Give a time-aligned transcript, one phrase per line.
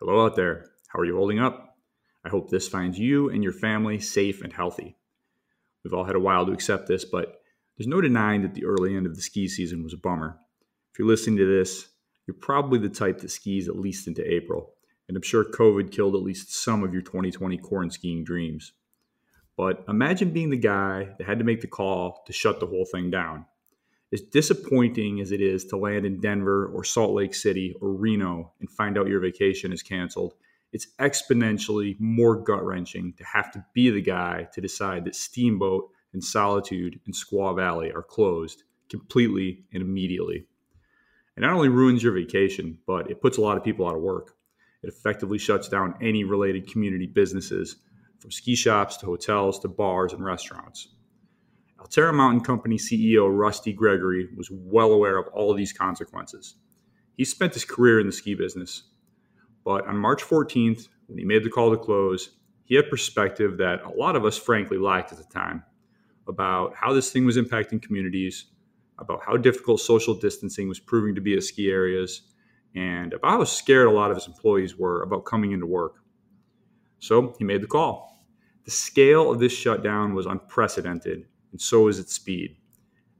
[0.00, 0.66] Hello out there.
[0.86, 1.76] How are you holding up?
[2.24, 4.96] I hope this finds you and your family safe and healthy.
[5.82, 7.40] We've all had a while to accept this, but
[7.76, 10.38] there's no denying that the early end of the ski season was a bummer.
[10.92, 11.88] If you're listening to this,
[12.28, 14.74] you're probably the type that skis at least into April,
[15.08, 18.74] and I'm sure COVID killed at least some of your 2020 corn skiing dreams.
[19.56, 22.84] But imagine being the guy that had to make the call to shut the whole
[22.84, 23.46] thing down.
[24.12, 28.52] As disappointing as it is to land in Denver or Salt Lake City or Reno
[28.60, 30.34] and find out your vacation is canceled,
[30.72, 35.90] it's exponentially more gut wrenching to have to be the guy to decide that Steamboat
[36.12, 40.46] and Solitude and Squaw Valley are closed completely and immediately.
[41.36, 44.02] It not only ruins your vacation, but it puts a lot of people out of
[44.02, 44.34] work.
[44.82, 47.76] It effectively shuts down any related community businesses,
[48.18, 50.88] from ski shops to hotels to bars and restaurants.
[51.78, 56.56] Alterra Mountain Company CEO Rusty Gregory was well aware of all of these consequences.
[57.16, 58.82] He spent his career in the ski business.
[59.64, 62.30] But on March 14th, when he made the call to close,
[62.64, 65.62] he had perspective that a lot of us frankly lacked at the time
[66.26, 68.46] about how this thing was impacting communities,
[68.98, 72.22] about how difficult social distancing was proving to be at ski areas,
[72.74, 75.94] and about how scared a lot of his employees were about coming into work.
[76.98, 78.26] So he made the call.
[78.64, 82.56] The scale of this shutdown was unprecedented and so is its speed,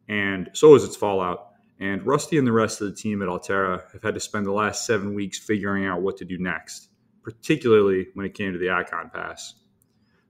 [0.09, 1.53] and so is its fallout.
[1.81, 4.53] And Rusty and the rest of the team at Alterra have had to spend the
[4.53, 6.89] last seven weeks figuring out what to do next,
[7.23, 9.55] particularly when it came to the Ikon Pass.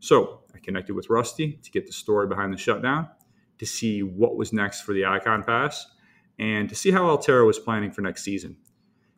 [0.01, 3.09] So I connected with Rusty to get the story behind the shutdown,
[3.59, 5.87] to see what was next for the Ikon Pass,
[6.39, 8.57] and to see how Alterra was planning for next season.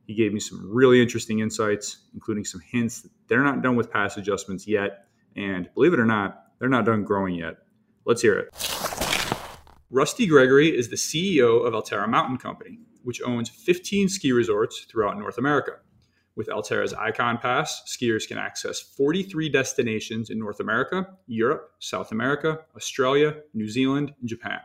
[0.06, 3.90] He gave me some really interesting insights, including some hints that they're not done with
[3.90, 5.04] pass adjustments yet,
[5.36, 7.56] and believe it or not, they're not done growing yet.
[8.04, 8.48] Let's hear it.
[9.90, 15.18] Rusty Gregory is the CEO of Alterra Mountain Company, which owns 15 ski resorts throughout
[15.18, 15.72] North America.
[16.36, 22.60] With Alterra's Ikon Pass, skiers can access 43 destinations in North America, Europe, South America,
[22.76, 24.60] Australia, New Zealand, and Japan.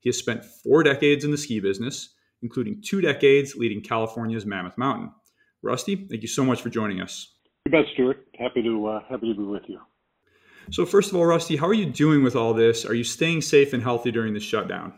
[0.00, 4.76] He has spent four decades in the ski business, including two decades leading California's Mammoth
[4.76, 5.12] Mountain.
[5.62, 7.34] Rusty, thank you so much for joining us.
[7.66, 8.26] You bet, Stuart.
[8.38, 9.80] Happy to uh, happy to be with you.
[10.70, 12.84] So, first of all, Rusty, how are you doing with all this?
[12.84, 14.94] Are you staying safe and healthy during the shutdown?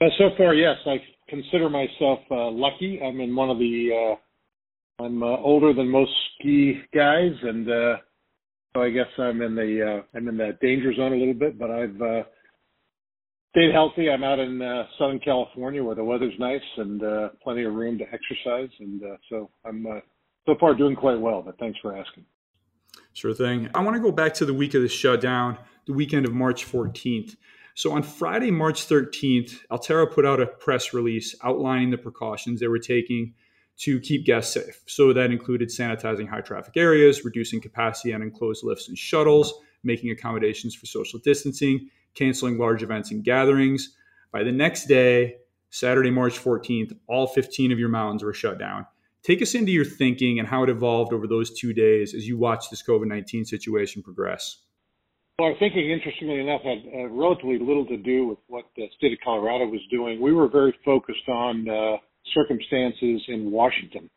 [0.00, 0.76] Uh, so far, yes.
[0.86, 0.96] I
[1.28, 3.00] consider myself uh, lucky.
[3.02, 4.16] I'm in one of the.
[4.98, 7.96] Uh, I'm uh, older than most ski guys, and uh,
[8.74, 10.00] so I guess I'm in the.
[10.00, 12.24] Uh, I'm in that danger zone a little bit, but I've
[13.56, 14.10] stayed healthy.
[14.10, 17.96] I'm out in uh, Southern California where the weather's nice and uh, plenty of room
[17.98, 20.00] to exercise, and uh, so I'm uh,
[20.44, 21.42] so far doing quite well.
[21.42, 22.26] But thanks for asking.
[23.12, 23.70] Sure thing.
[23.74, 26.70] I want to go back to the week of the shutdown, the weekend of March
[26.70, 27.36] 14th.
[27.74, 32.68] So on Friday, March 13th, Alterra put out a press release outlining the precautions they
[32.68, 33.34] were taking
[33.78, 34.82] to keep guests safe.
[34.86, 39.52] So that included sanitizing high traffic areas, reducing capacity on enclosed lifts and shuttles,
[39.84, 43.94] making accommodations for social distancing, canceling large events and gatherings.
[44.32, 45.36] By the next day,
[45.70, 48.86] Saturday, March 14th, all 15 of your mountains were shut down.
[49.26, 52.38] Take us into your thinking and how it evolved over those two days as you
[52.38, 54.58] watched this COVID 19 situation progress.
[55.36, 59.12] Well, our thinking, interestingly enough, had uh, relatively little to do with what the state
[59.12, 60.20] of Colorado was doing.
[60.20, 61.96] We were very focused on uh,
[62.34, 64.08] circumstances in Washington,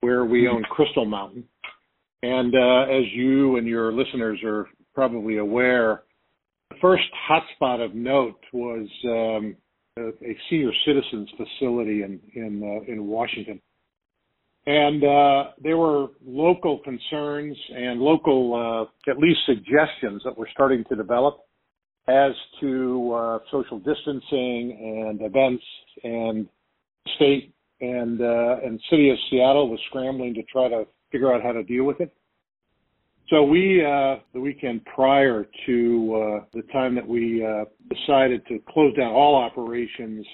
[0.00, 1.44] where we own Crystal Mountain.
[2.24, 4.66] And uh, as you and your listeners are
[4.96, 6.02] probably aware,
[6.70, 9.56] the first hotspot of note was um,
[9.96, 13.62] a, a, senior citizens facility in in, uh, in Washington.
[14.66, 20.84] And uh, there were local concerns and local, uh, at least suggestions that were starting
[20.90, 21.40] to develop
[22.08, 25.64] as to uh, social distancing and events.
[26.04, 26.48] And
[27.16, 31.52] state and uh, and city of Seattle was scrambling to try to figure out how
[31.52, 32.14] to deal with it.
[33.30, 38.58] So we, uh, the weekend prior to uh, the time that we uh, decided to
[38.68, 40.26] close down all operations,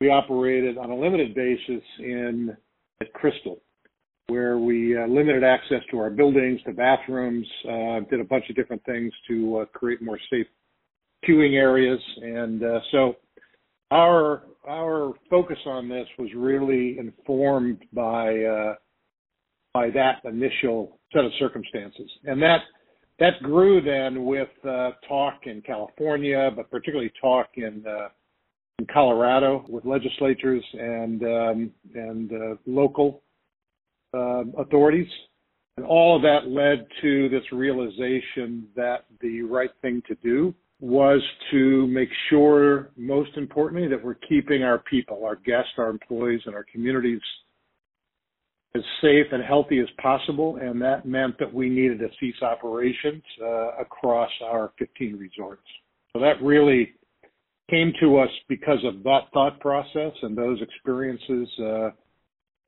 [0.00, 2.54] we operated on a limited basis in
[3.00, 3.60] at Crystal,
[4.28, 8.56] where we uh, limited access to our buildings, to bathrooms, uh, did a bunch of
[8.56, 10.46] different things to uh, create more safe
[11.28, 13.16] queuing areas, and uh, so
[13.90, 18.74] our our focus on this was really informed by uh,
[19.72, 22.60] by that initial set of circumstances, and that
[23.18, 27.84] that grew then with uh, talk in California, but particularly talk in
[28.78, 33.22] in Colorado with legislatures and um, and uh, local
[34.14, 35.08] uh, authorities.
[35.76, 41.20] And all of that led to this realization that the right thing to do was
[41.50, 46.54] to make sure, most importantly, that we're keeping our people, our guests, our employees, and
[46.54, 47.20] our communities
[48.76, 53.22] as safe and healthy as possible, and that meant that we needed to cease operations
[53.40, 55.62] uh, across our 15 resorts.
[56.12, 56.94] So that really
[57.70, 61.90] came to us because of that thought process and those experiences, uh,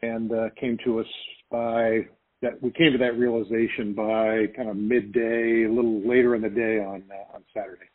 [0.02, 1.06] and uh, came to us
[1.50, 2.06] by
[2.42, 6.50] that we came to that realization by kind of midday, a little later in the
[6.50, 7.86] day on uh, on Saturday.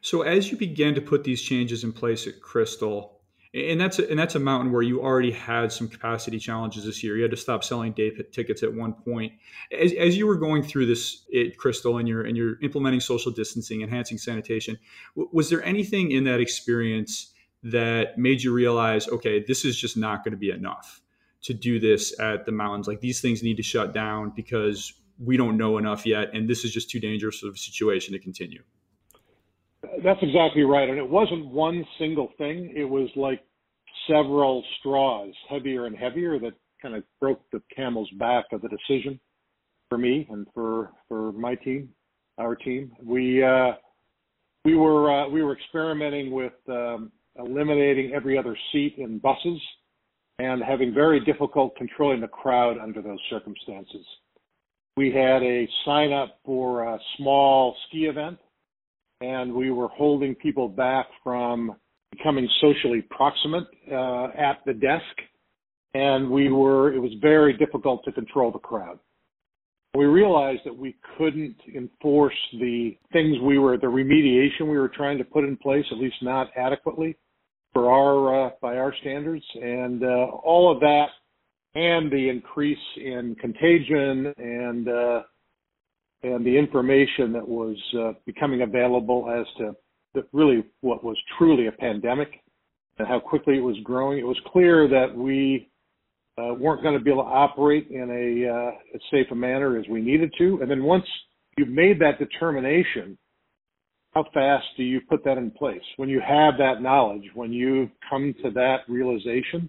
[0.00, 3.20] So as you began to put these changes in place at Crystal,
[3.54, 7.04] and that's a, and that's a mountain where you already had some capacity challenges this
[7.04, 7.16] year.
[7.16, 9.32] You had to stop selling day tickets at one point.
[9.70, 13.30] As, as you were going through this at Crystal and you're and you're implementing social
[13.30, 14.76] distancing, enhancing sanitation,
[15.14, 20.24] was there anything in that experience that made you realize, okay, this is just not
[20.24, 21.00] going to be enough
[21.42, 22.88] to do this at the mountains?
[22.88, 26.64] Like these things need to shut down because we don't know enough yet, and this
[26.64, 28.64] is just too dangerous of a situation to continue.
[30.04, 30.90] That's exactly right.
[30.90, 32.74] And it wasn't one single thing.
[32.76, 33.40] It was like
[34.06, 36.52] several straws, heavier and heavier, that
[36.82, 39.18] kind of broke the camel's back of the decision
[39.88, 41.88] for me and for for my team,
[42.36, 42.92] our team.
[43.02, 43.72] We uh,
[44.66, 49.60] we were uh, we were experimenting with um, eliminating every other seat in buses
[50.38, 54.04] and having very difficult controlling the crowd under those circumstances.
[54.98, 58.38] We had a sign up for a small ski event
[59.24, 61.76] and we were holding people back from
[62.10, 65.16] becoming socially proximate uh, at the desk,
[65.94, 66.92] and we were.
[66.92, 68.98] It was very difficult to control the crowd.
[69.96, 75.18] We realized that we couldn't enforce the things we were, the remediation we were trying
[75.18, 77.16] to put in place, at least not adequately
[77.72, 81.06] for our uh, by our standards, and uh, all of that,
[81.74, 85.22] and the increase in contagion and uh,
[86.24, 89.76] and the information that was uh, becoming available as to
[90.14, 92.40] the, really what was truly a pandemic
[92.98, 95.68] and how quickly it was growing, it was clear that we
[96.38, 99.78] uh, weren't going to be able to operate in a uh, as safe a manner
[99.78, 100.58] as we needed to.
[100.62, 101.04] And then once
[101.58, 103.18] you've made that determination,
[104.12, 105.82] how fast do you put that in place?
[105.96, 109.68] When you have that knowledge, when you come to that realization,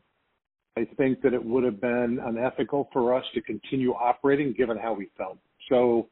[0.77, 4.93] I think that it would have been unethical for us to continue operating given how
[4.93, 5.37] we felt.
[5.69, 6.07] So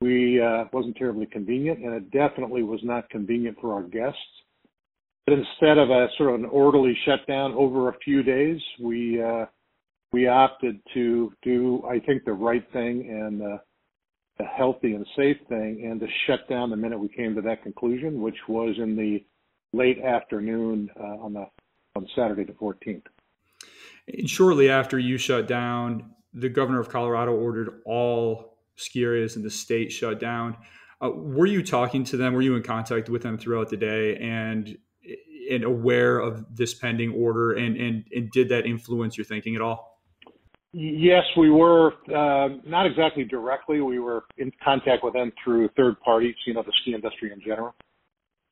[0.00, 4.18] we uh, wasn't terribly convenient, and it definitely was not convenient for our guests.
[5.26, 9.46] But instead of a sort of an orderly shutdown over a few days, we uh,
[10.12, 13.58] we opted to do, I think, the right thing and uh,
[14.38, 17.62] the healthy and safe thing, and to shut down the minute we came to that
[17.62, 19.24] conclusion, which was in the
[19.76, 21.44] late afternoon uh, on the
[21.96, 23.02] on Saturday the 14th.
[24.06, 28.57] And shortly after you shut down, the governor of Colorado ordered all
[28.96, 30.56] areas in the state shut down.
[31.00, 32.34] Uh, were you talking to them?
[32.34, 34.76] Were you in contact with them throughout the day and
[35.50, 37.52] and aware of this pending order?
[37.52, 40.00] And and and did that influence your thinking at all?
[40.72, 43.80] Yes, we were uh, not exactly directly.
[43.80, 47.40] We were in contact with them through third parties, you know, the ski industry in
[47.40, 47.74] general.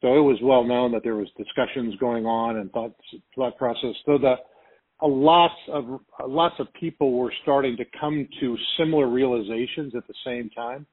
[0.00, 2.92] So it was well known that there was discussions going on and thought
[3.34, 3.94] thought process.
[4.04, 4.36] So the
[5.02, 10.50] lots of lots of people were starting to come to similar realizations at the same
[10.50, 10.86] time.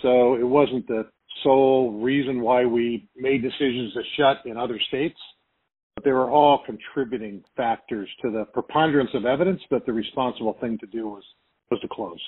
[0.00, 1.08] So it wasn't the
[1.42, 5.18] sole reason why we made decisions to shut in other states,
[5.94, 10.78] but they were all contributing factors to the preponderance of evidence that the responsible thing
[10.78, 11.24] to do was
[11.70, 12.20] was to close.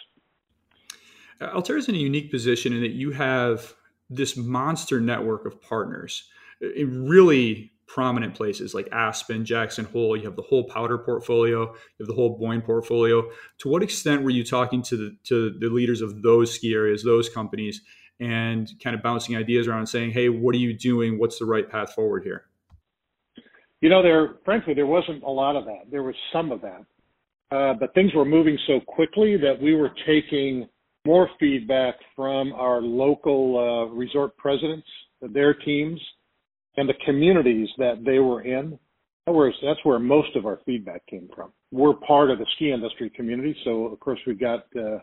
[1.41, 3.75] Uh, Alterra is in a unique position in that you have
[4.11, 6.29] this monster network of partners.
[6.63, 10.17] Uh, it really prominent places like Aspen, Jackson Hole.
[10.17, 11.63] You have the whole Powdr portfolio.
[11.63, 13.29] You have the whole Boyne portfolio.
[13.59, 17.03] To what extent were you talking to the to the leaders of those ski areas,
[17.03, 17.83] those companies,
[18.21, 21.19] and kind of bouncing ideas around saying, "Hey, what are you doing?
[21.19, 22.45] What's the right path forward here?"
[23.81, 25.91] You know, there frankly there wasn't a lot of that.
[25.91, 26.85] There was some of that,
[27.51, 30.69] uh, but things were moving so quickly that we were taking
[31.05, 34.87] more feedback from our local uh, resort presidents,
[35.23, 36.01] their teams
[36.77, 38.79] and the communities that they were in.
[39.27, 41.53] that's where most of our feedback came from.
[41.73, 44.99] We're part of the ski industry community, so of course we got uh,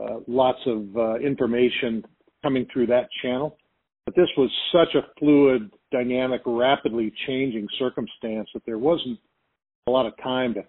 [0.00, 2.04] uh, lots of uh, information
[2.42, 3.58] coming through that channel.
[4.04, 9.18] But this was such a fluid, dynamic, rapidly changing circumstance that there wasn't
[9.88, 10.62] a lot of time to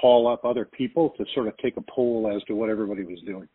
[0.00, 3.20] call up other people to sort of take a poll as to what everybody was
[3.26, 3.48] doing.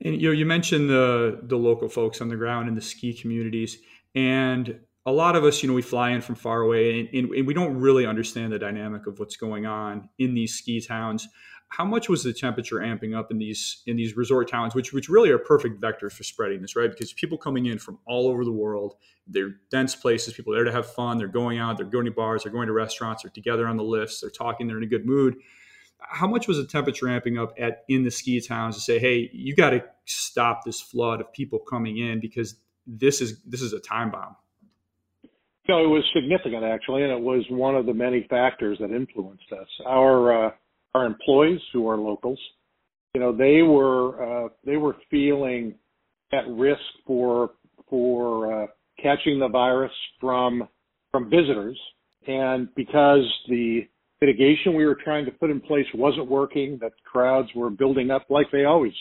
[0.00, 3.12] And you know, you mentioned the the local folks on the ground in the ski
[3.14, 3.78] communities,
[4.14, 7.46] and a lot of us, you know, we fly in from far away and, and,
[7.46, 11.28] we don't really understand the dynamic of what's going on in these ski towns.
[11.68, 15.08] How much was the temperature amping up in these in these resort towns, which which
[15.08, 16.90] really are perfect vectors for spreading this, right?
[16.90, 18.94] Because people coming in from all over the world,
[19.26, 20.34] they're dense places.
[20.34, 21.16] People are there to have fun.
[21.16, 21.78] They're going out.
[21.78, 22.42] They're going to bars.
[22.42, 23.22] They're going to restaurants.
[23.22, 24.20] They're together on the lifts.
[24.20, 24.66] They're talking.
[24.68, 25.36] They're in a good mood.
[25.98, 29.30] how much was the temperature amping up at in the ski towns to say, hey,
[29.32, 32.56] you got to stop this flood of people coming in because
[32.86, 34.36] this is this is a time bomb?
[35.68, 39.50] No, it was significant actually, and it was one of the many factors that influenced
[39.52, 39.68] us.
[39.86, 40.50] Our uh,
[40.94, 42.38] our employees, who are locals,
[43.14, 45.74] you know, they were uh, they were feeling
[46.32, 47.50] at risk for
[47.88, 48.66] for uh,
[49.00, 50.68] catching the virus from
[51.10, 51.78] from visitors,
[52.26, 53.86] and because the
[54.20, 58.24] mitigation we were trying to put in place wasn't working, that crowds were building up
[58.30, 58.94] like they always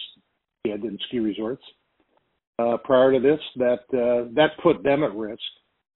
[0.63, 1.63] did in ski resorts
[2.59, 5.41] uh, prior to this, that uh, that put them at risk.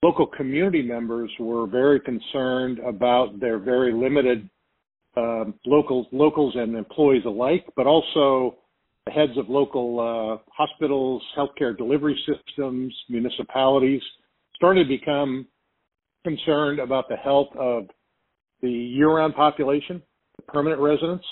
[0.06, 4.48] Local community members were very concerned about their very limited
[5.18, 8.56] uh, locals, locals and employees alike, but also
[9.08, 14.00] the heads of local uh, hospitals, healthcare delivery systems, municipalities
[14.54, 15.48] started to become
[16.24, 17.88] concerned about the health of
[18.62, 20.04] the year-round population,
[20.38, 21.26] the permanent residents,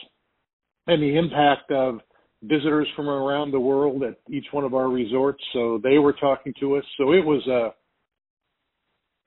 [0.87, 1.99] and the impact of
[2.41, 5.43] visitors from around the world at each one of our resorts.
[5.53, 6.83] So they were talking to us.
[6.97, 7.82] So it was a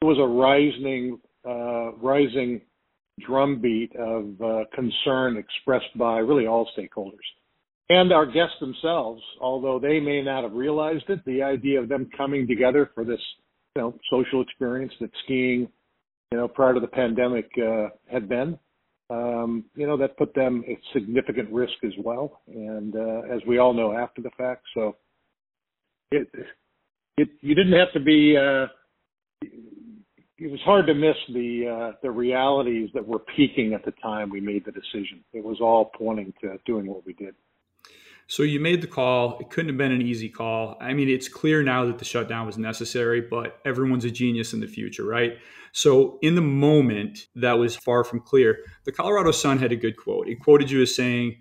[0.02, 2.60] it was a rising uh, rising
[3.26, 7.24] drumbeat of uh, concern expressed by really all stakeholders
[7.88, 9.22] and our guests themselves.
[9.40, 13.20] Although they may not have realized it, the idea of them coming together for this
[13.74, 15.68] you know social experience that skiing
[16.32, 18.58] you know, prior to the pandemic uh, had been.
[19.08, 23.58] Um, you know, that put them at significant risk as well, and uh, as we
[23.58, 24.64] all know after the fact.
[24.74, 24.96] So,
[26.10, 26.28] it,
[27.16, 28.36] it you didn't have to be.
[28.36, 28.66] Uh,
[30.38, 34.30] it was hard to miss the uh, the realities that were peaking at the time
[34.30, 35.24] we made the decision.
[35.32, 37.34] It was all pointing to doing what we did.
[38.28, 39.38] So you made the call.
[39.38, 40.76] It couldn't have been an easy call.
[40.80, 44.58] I mean, it's clear now that the shutdown was necessary, but everyone's a genius in
[44.58, 45.38] the future, right?
[45.70, 48.58] So in the moment, that was far from clear.
[48.84, 50.28] The Colorado Sun had a good quote.
[50.28, 51.36] It quoted you as saying,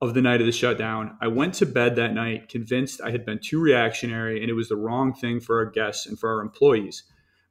[0.00, 3.26] of the night of the shutdown, I went to bed that night convinced I had
[3.26, 6.40] been too reactionary and it was the wrong thing for our guests and for our
[6.40, 7.02] employees.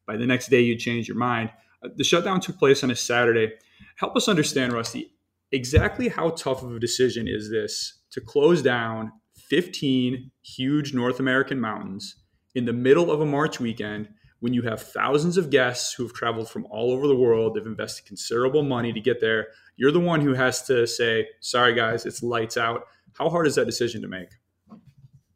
[0.08, 1.52] By the next day, you change your mind.
[1.84, 3.54] Uh, the shutdown took place on a Saturday.
[3.98, 5.14] Help us understand, Rusty,
[5.52, 9.12] exactly how tough of a decision is this to close down
[9.50, 12.16] 15 huge North American mountains
[12.56, 14.10] in the middle of a March weekend
[14.40, 17.66] when you have thousands of guests who have traveled from all over the world, they've
[17.66, 19.48] invested considerable money to get there.
[19.78, 22.84] You're the one who has to say, sorry, guys, it's lights out.
[23.18, 24.30] How hard is that decision to make?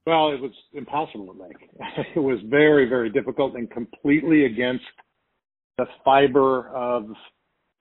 [0.05, 1.69] Well, it was impossible to make.
[2.15, 4.85] it was very, very difficult and completely against
[5.77, 7.07] the fiber of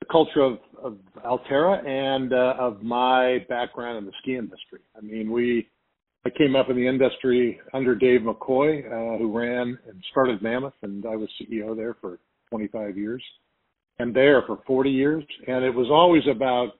[0.00, 4.80] the culture of, of Alterra and uh, of my background in the ski industry.
[4.96, 5.68] I mean, we
[6.26, 10.74] I came up in the industry under Dave McCoy, uh, who ran and started Mammoth,
[10.82, 12.18] and I was CEO there for
[12.50, 13.22] 25 years,
[13.98, 15.24] and there for 40 years.
[15.46, 16.72] And it was always about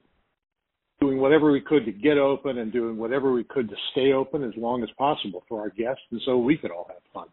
[1.01, 4.45] doing whatever we could to get open and doing whatever we could to stay open
[4.45, 7.27] as long as possible for our guests, and so we could all have fun.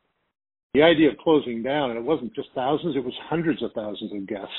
[0.74, 4.14] The idea of closing down, and it wasn't just thousands; it was hundreds of thousands
[4.14, 4.54] of guests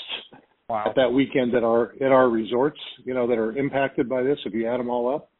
[0.68, 0.84] wow.
[0.86, 4.38] at that weekend at our at our resorts, you know, that are impacted by this.
[4.44, 5.30] If you add them all up,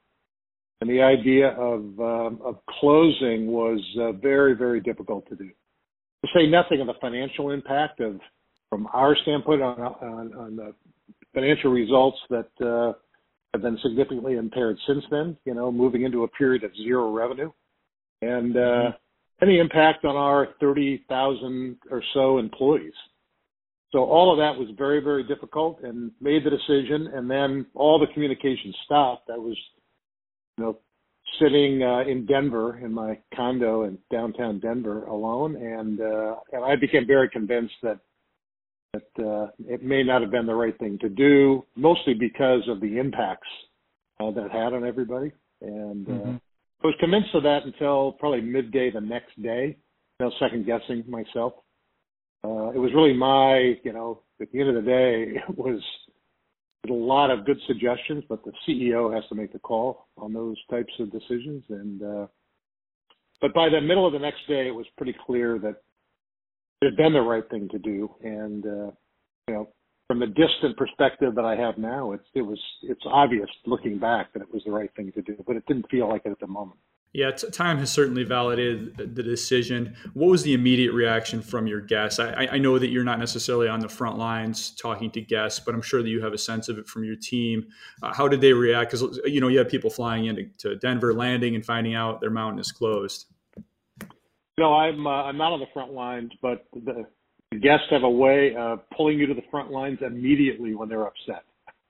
[0.80, 5.48] and the idea of um, of closing was uh, very very difficult to do.
[5.48, 8.20] To say nothing of the financial impact of
[8.70, 10.74] from our standpoint on on, on the
[11.34, 12.92] financial results that uh,
[13.52, 15.36] have been significantly impaired since then.
[15.44, 17.50] You know, moving into a period of zero revenue,
[18.22, 19.44] and uh, mm-hmm.
[19.44, 22.94] any impact on our thirty thousand or so employees.
[23.90, 27.08] So all of that was very, very difficult and made the decision.
[27.14, 29.30] And then all the communication stopped.
[29.32, 29.56] I was,
[30.58, 30.78] you know,
[31.40, 35.56] sitting uh, in Denver in my condo in downtown Denver alone.
[35.56, 37.98] And, uh, and I became very convinced that,
[38.92, 42.80] that, uh, it may not have been the right thing to do, mostly because of
[42.80, 43.48] the impacts
[44.20, 45.32] uh, that had on everybody.
[45.60, 46.36] And, uh, mm-hmm.
[46.82, 49.76] I was convinced of that until probably midday the next day,
[50.20, 51.54] No second guessing myself
[52.44, 55.80] uh, it was really my, you know, at the end of the day, it was
[56.88, 60.56] a lot of good suggestions, but the CEO has to make the call on those
[60.70, 61.64] types of decisions.
[61.68, 62.26] And uh,
[63.40, 65.82] but by the middle of the next day, it was pretty clear that
[66.80, 68.10] it had been the right thing to do.
[68.22, 68.90] And uh,
[69.48, 69.68] you know,
[70.06, 74.32] from the distant perspective that I have now, it's it was it's obvious looking back
[74.32, 76.40] that it was the right thing to do, but it didn't feel like it at
[76.40, 76.78] the moment.
[77.14, 79.96] Yeah, t- time has certainly validated the decision.
[80.12, 82.20] What was the immediate reaction from your guests?
[82.20, 85.74] I, I, know that you're not necessarily on the front lines talking to guests, but
[85.74, 87.66] I'm sure that you have a sense of it from your team.
[88.02, 88.92] Uh, how did they react?
[88.92, 92.60] Because you know you had people flying into Denver, landing, and finding out their mountain
[92.60, 93.24] is closed.
[94.58, 97.06] No, I'm uh, I'm not on the front lines, but the,
[97.52, 101.06] the guests have a way of pulling you to the front lines immediately when they're
[101.06, 101.44] upset.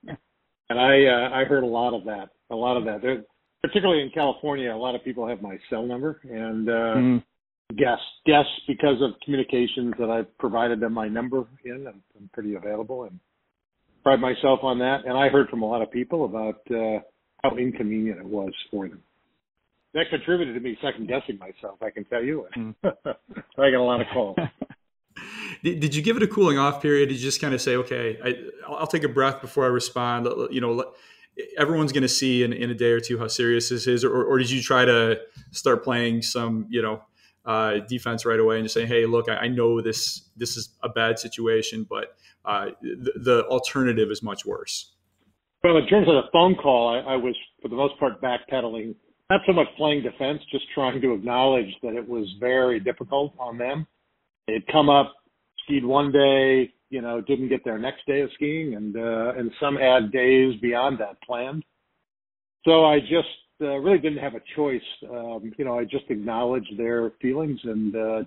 [0.70, 3.00] And I uh, I heard a lot of that, a lot of that.
[3.00, 3.24] There,
[3.62, 7.24] particularly in California, a lot of people have my cell number and uh, mm.
[7.74, 11.86] guess guess because of communications that I've provided them my number in.
[11.86, 13.18] I'm, I'm pretty available and
[14.02, 15.06] pride myself on that.
[15.06, 17.00] And I heard from a lot of people about uh,
[17.42, 19.02] how inconvenient it was for them.
[19.94, 21.82] That contributed to me second guessing myself.
[21.82, 22.46] I can tell you.
[22.56, 22.74] Mm.
[22.84, 24.36] I got a lot of calls.
[25.62, 27.08] did, you give it a cooling off period?
[27.08, 30.28] Did you just kind of say, okay, I, will take a breath before I respond?
[30.50, 30.92] You know,
[31.56, 34.24] everyone's going to see in, in a day or two how serious this is, or,
[34.24, 35.20] or did you try to
[35.52, 37.02] start playing some, you know,
[37.44, 40.68] uh, defense right away and just say, hey, look, I, I, know this this is
[40.82, 42.14] a bad situation, but
[42.44, 44.92] uh, the, the, alternative is much worse.
[45.64, 48.96] Well, in terms of the phone call, I, I was for the most part backpedaling,
[49.30, 53.58] not so much playing defense, just trying to acknowledge that it was very difficult on
[53.58, 53.86] them.
[54.46, 55.14] They'd come up,
[55.64, 59.50] skied one day, you know, didn't get their next day of skiing, and uh, and
[59.60, 61.62] some had days beyond that planned.
[62.64, 63.28] So I just
[63.60, 64.80] uh, really didn't have a choice.
[65.10, 68.22] Um, you know, I just acknowledged their feelings and uh,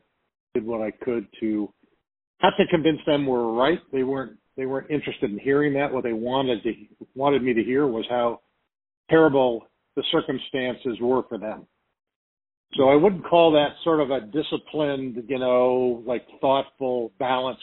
[0.53, 1.73] did what I could to
[2.43, 3.79] not to convince them we're right.
[3.91, 5.91] They weren't they weren't interested in hearing that.
[5.91, 6.73] What they wanted to
[7.15, 8.41] wanted me to hear was how
[9.09, 11.65] terrible the circumstances were for them.
[12.75, 17.61] So I wouldn't call that sort of a disciplined, you know, like thoughtful, balanced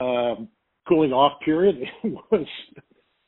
[0.00, 0.48] um,
[0.86, 1.76] cooling off period.
[2.04, 2.46] It was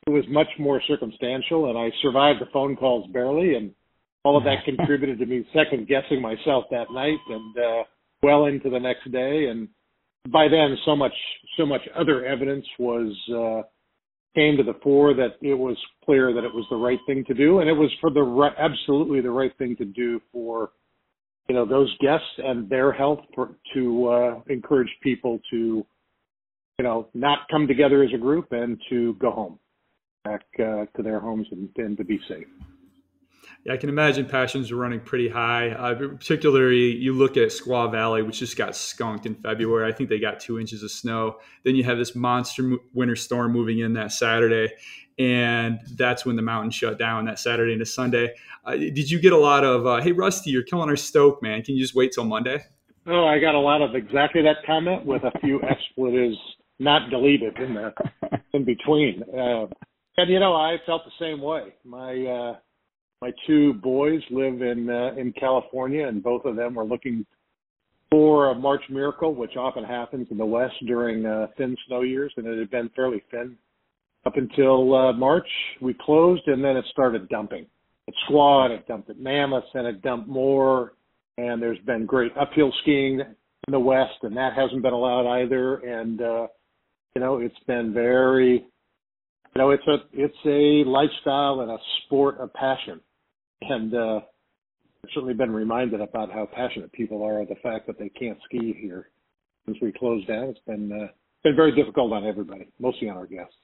[0.07, 3.71] it was much more circumstantial, and I survived the phone calls barely, and
[4.23, 7.83] all of that contributed to me second guessing myself that night and uh,
[8.23, 9.47] well into the next day.
[9.49, 9.67] And
[10.31, 11.13] by then, so much
[11.57, 13.67] so much other evidence was uh,
[14.35, 17.33] came to the fore that it was clear that it was the right thing to
[17.33, 20.71] do, and it was for the right, absolutely the right thing to do for
[21.49, 25.85] you know those guests and their health for, to uh, encourage people to
[26.81, 29.59] you know, not come together as a group and to go home
[30.23, 32.47] back uh, to their homes and, and, to be safe.
[33.63, 35.69] Yeah, I can imagine passions are running pretty high.
[35.69, 39.87] Uh, particularly, you look at Squaw Valley, which just got skunked in February.
[39.87, 41.37] I think they got two inches of snow.
[41.63, 44.73] Then you have this monster winter storm moving in that Saturday,
[45.19, 48.33] and that's when the mountain shut down that Saturday into Sunday.
[48.65, 51.61] Uh, did you get a lot of, uh, "Hey, Rusty, you're killing our stoke, man.
[51.61, 52.63] Can you just wait till Monday?"
[53.05, 56.37] Oh, I got a lot of exactly that comment with a few expletives
[56.79, 57.93] not deleted in the
[58.53, 59.23] in between.
[59.23, 59.67] Uh,
[60.17, 61.73] and you know, I felt the same way.
[61.83, 62.55] My uh,
[63.21, 67.25] my two boys live in uh, in California, and both of them were looking
[68.09, 72.33] for a March miracle, which often happens in the West during uh, thin snow years,
[72.35, 73.55] and it had been fairly thin
[74.25, 75.47] up until uh, March.
[75.81, 77.65] We closed, and then it started dumping.
[78.07, 80.93] It Squaw, it dumped at Mammoth, and it dumped more.
[81.37, 85.75] And there's been great uphill skiing in the West, and that hasn't been allowed either.
[85.77, 86.47] And uh,
[87.15, 92.39] you know, it's been very, you know, it's a it's a lifestyle and a sport
[92.39, 92.99] of passion,
[93.61, 94.19] and uh,
[95.03, 98.37] I've certainly been reminded about how passionate people are of the fact that they can't
[98.45, 99.09] ski here
[99.65, 100.45] since we closed down.
[100.45, 101.07] It's been uh,
[101.43, 103.55] been very difficult on everybody, mostly on our guests.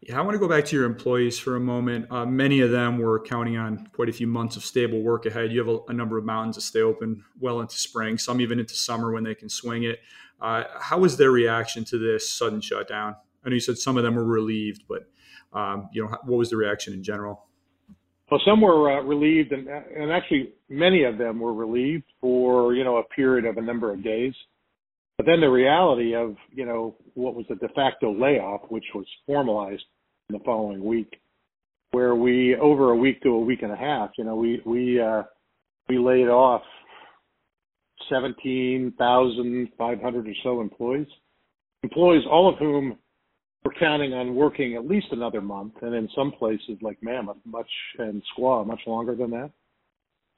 [0.00, 2.10] Yeah, I want to go back to your employees for a moment.
[2.10, 5.50] Uh, many of them were counting on quite a few months of stable work ahead.
[5.50, 8.58] You have a, a, number of mountains that stay open well into spring, some even
[8.58, 10.00] into summer when they can swing it.
[10.40, 13.16] Uh, how was their reaction to this sudden shutdown?
[13.44, 15.08] I know you said some of them were relieved, but
[15.54, 17.46] um, you know, what was the reaction in general?
[18.34, 22.82] Well, some were uh, relieved, and, and actually many of them were relieved for you
[22.82, 24.34] know a period of a number of days.
[25.16, 29.06] But then the reality of you know what was a de facto layoff, which was
[29.24, 29.84] formalized
[30.28, 31.20] in the following week,
[31.92, 35.00] where we over a week to a week and a half, you know, we we
[35.00, 35.22] uh,
[35.88, 36.62] we laid off
[38.10, 41.06] 17,500 or so employees.
[41.84, 42.98] Employees, all of whom
[43.64, 47.70] were counting on working at least another month, and in some places like Mammoth, much
[47.98, 49.50] and Squaw, much longer than that.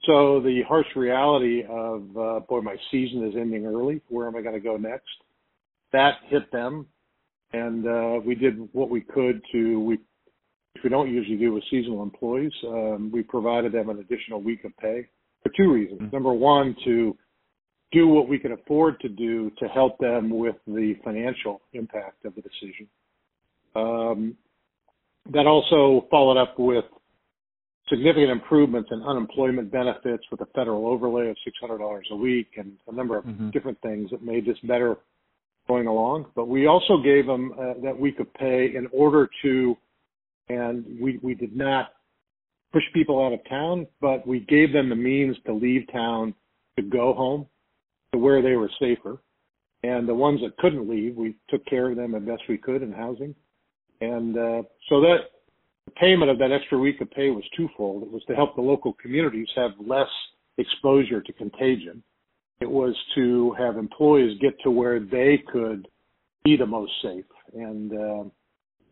[0.05, 4.01] So the harsh reality of, uh, boy, my season is ending early.
[4.09, 5.09] Where am I going to go next?
[5.93, 6.87] That hit them,
[7.53, 9.81] and uh, we did what we could to.
[9.81, 9.99] We,
[10.75, 12.53] which we don't usually do with seasonal employees.
[12.67, 15.09] Um, we provided them an additional week of pay
[15.43, 16.03] for two reasons.
[16.03, 16.15] Mm-hmm.
[16.15, 17.17] Number one, to
[17.93, 22.35] do what we can afford to do to help them with the financial impact of
[22.35, 22.87] the decision.
[23.77, 24.37] Um,
[25.33, 26.85] that also followed up with
[27.89, 32.93] significant improvements in unemployment benefits with a federal overlay of $600 a week and a
[32.93, 33.51] number of mm-hmm.
[33.51, 34.97] different things that made this better
[35.69, 36.27] going along.
[36.35, 39.77] But we also gave them uh, that week of pay in order to,
[40.49, 41.91] and we, we did not
[42.73, 46.35] push people out of town, but we gave them the means to leave town
[46.77, 47.47] to go home
[48.13, 49.19] to where they were safer.
[49.83, 52.83] And the ones that couldn't leave, we took care of them as best we could
[52.83, 53.35] in housing.
[54.01, 55.19] And uh, so that
[55.87, 58.03] the payment of that extra week of pay was twofold.
[58.03, 60.09] It was to help the local communities have less
[60.59, 62.03] exposure to contagion.
[62.61, 65.89] It was to have employees get to where they could
[66.45, 67.25] be the most safe.
[67.55, 68.25] And, uh,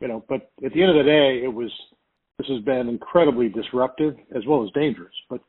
[0.00, 1.70] you know, but at the end of the day, it was,
[2.38, 5.40] this has been incredibly disruptive as well as dangerous, but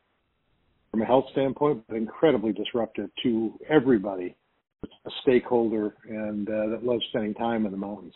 [0.90, 4.34] from a health standpoint, but incredibly disruptive to everybody,
[4.84, 8.14] a stakeholder and uh, that loves spending time in the mountains.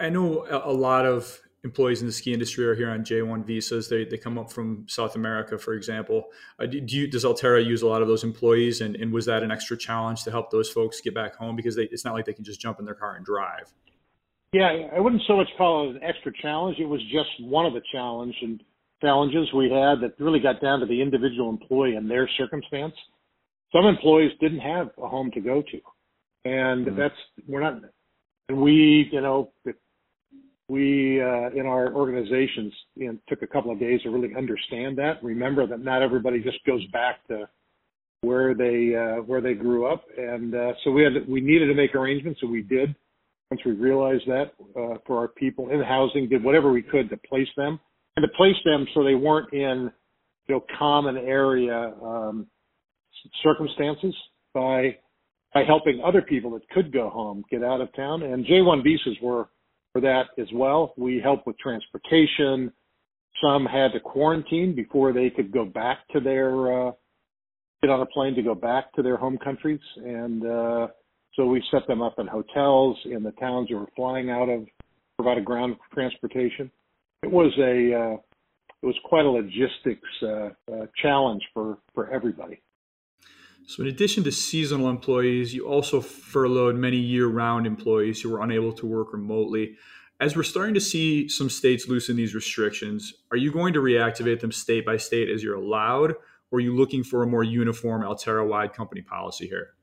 [0.00, 3.88] I know a lot of employees in the ski industry are here on J1 visas.
[3.88, 6.26] They, they come up from South America, for example.
[6.58, 8.80] Uh, do, you, does Alterra use a lot of those employees?
[8.80, 11.56] And, and was that an extra challenge to help those folks get back home?
[11.56, 13.72] Because they, it's not like they can just jump in their car and drive.
[14.52, 16.78] Yeah, I wouldn't so much call it an extra challenge.
[16.78, 18.62] It was just one of the challenge and
[19.00, 22.94] challenges we had that really got down to the individual employee and their circumstance.
[23.72, 25.80] Some employees didn't have a home to go to,
[26.48, 26.96] and mm-hmm.
[26.96, 27.14] that's
[27.46, 27.82] we're not.
[28.48, 29.50] And we, you know,
[30.68, 34.98] we uh, in our organizations you know, took a couple of days to really understand
[34.98, 35.22] that.
[35.22, 37.48] Remember that not everybody just goes back to
[38.22, 41.74] where they uh, where they grew up, and uh, so we had we needed to
[41.74, 42.94] make arrangements, and we did.
[43.50, 47.16] Once we realized that uh, for our people in housing, did whatever we could to
[47.16, 47.78] place them
[48.16, 49.90] and to place them so they weren't in
[50.48, 52.46] you know common area um,
[53.42, 54.14] circumstances
[54.52, 54.96] by
[55.56, 58.22] by helping other people that could go home get out of town.
[58.22, 59.48] And J1 visas were
[59.90, 60.92] for that as well.
[60.98, 62.70] We help with transportation.
[63.42, 66.92] Some had to quarantine before they could go back to their uh,
[67.80, 70.88] get on a plane to go back to their home countries, and uh,
[71.36, 74.66] so we set them up in hotels in the towns they were flying out of,
[75.16, 76.70] provided ground transportation.
[77.22, 78.16] It was a uh,
[78.82, 80.26] it was quite a logistics uh,
[80.70, 82.60] uh, challenge for for everybody.
[83.66, 88.42] So, in addition to seasonal employees, you also furloughed many year round employees who were
[88.42, 89.76] unable to work remotely.
[90.20, 94.40] As we're starting to see some states loosen these restrictions, are you going to reactivate
[94.40, 96.12] them state by state as you're allowed,
[96.50, 99.74] or are you looking for a more uniform Alterra wide company policy here?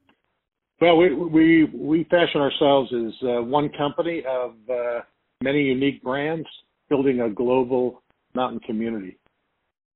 [0.79, 5.01] Well, we, we, we fashion ourselves as uh, one company of uh,
[5.43, 6.47] many unique brands
[6.89, 8.01] building a global
[8.33, 9.17] mountain community.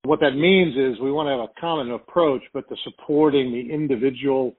[0.04, 3.72] What that means is we want to have a common approach, but to supporting the
[3.72, 4.56] individual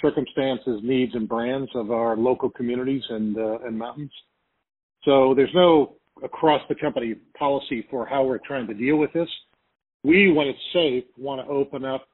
[0.00, 4.12] circumstances, needs, and brands of our local communities and uh, and mountains.
[5.04, 9.28] So there's no across the company policy for how we're trying to deal with this.
[10.02, 12.08] We, when it's safe, want to open up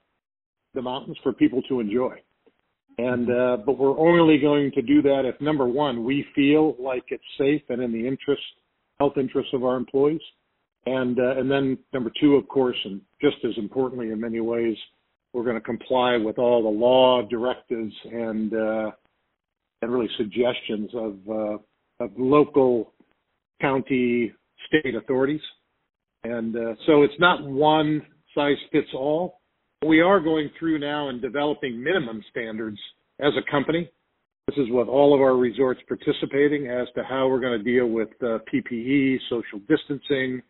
[0.75, 2.17] the mountains for people to enjoy.
[2.99, 7.05] And uh, but we're only going to do that if number one, we feel like
[7.09, 8.43] it's safe and in the interest,
[8.99, 10.21] health interests of our employees.
[10.87, 14.77] And uh, and then number two, of course, and just as importantly in many ways,
[15.33, 18.91] we're going to comply with all the law directives and uh,
[19.81, 22.93] and really suggestions of uh, of local,
[23.61, 24.33] county,
[24.67, 25.41] state authorities.
[26.25, 28.03] And uh, so it's not one
[28.35, 29.41] size fits all.
[29.87, 32.79] We are going through now and developing minimum standards
[33.21, 33.91] as a company.
[34.49, 37.87] This is with all of our resorts participating as to how we're going to deal
[37.87, 40.43] with uh, PPE, social distancing,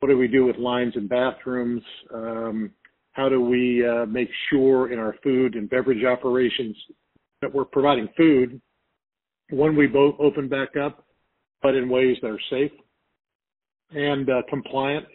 [0.00, 1.82] what do we do with lines and bathrooms?
[2.12, 2.70] Um,
[3.12, 6.76] how do we uh, make sure in our food and beverage operations
[7.42, 8.60] that we're providing food
[9.50, 11.04] when we both open back up,
[11.62, 12.72] but in ways that are safe
[13.90, 15.06] and uh, compliant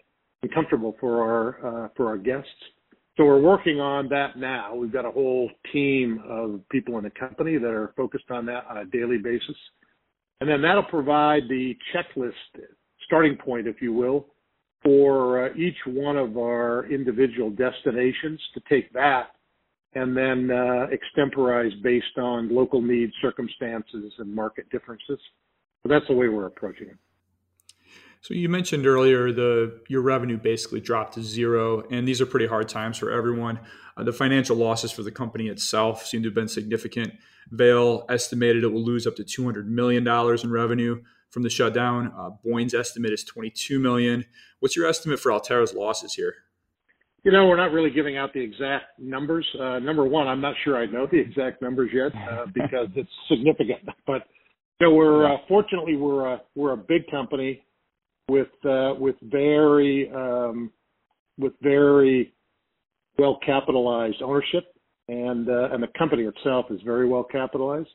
[0.43, 2.49] and comfortable for our uh, for our guests.
[3.17, 4.75] So we're working on that now.
[4.75, 8.65] We've got a whole team of people in the company that are focused on that
[8.69, 9.55] on a daily basis,
[10.41, 12.33] and then that'll provide the checklist
[13.05, 14.27] starting point, if you will,
[14.85, 19.31] for uh, each one of our individual destinations to take that
[19.95, 25.19] and then uh, extemporize based on local needs, circumstances, and market differences.
[25.81, 26.97] So that's the way we're approaching it.
[28.21, 32.47] So you mentioned earlier the your revenue basically dropped to zero, and these are pretty
[32.47, 33.59] hard times for everyone.
[33.97, 37.13] Uh, the financial losses for the company itself seem to have been significant.
[37.51, 41.49] Vail estimated it will lose up to two hundred million dollars in revenue from the
[41.49, 42.13] shutdown.
[42.17, 44.25] Uh, Boyne's estimate is 22 million.
[44.59, 46.35] What's your estimate for Alterra's losses here?
[47.23, 49.47] You know, we're not really giving out the exact numbers.
[49.59, 53.09] Uh, number one, I'm not sure I know the exact numbers yet uh, because it's
[53.27, 53.79] significant.
[54.05, 54.23] But
[54.79, 57.63] you know, we're uh, fortunately we're a we're a big company
[58.29, 60.71] with uh, with very um,
[61.37, 62.33] with very
[63.17, 64.65] well capitalized ownership,
[65.07, 67.89] and uh, and the company itself is very well capitalized.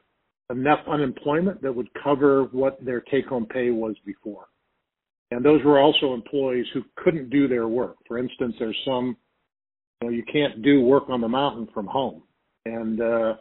[0.50, 4.48] enough unemployment that would cover what their take-home pay was before.
[5.32, 7.96] And those were also employees who couldn't do their work.
[8.06, 9.16] For instance, there's some,
[10.00, 12.22] you know, you can't do work on the mountain from home.
[12.66, 13.34] And uh,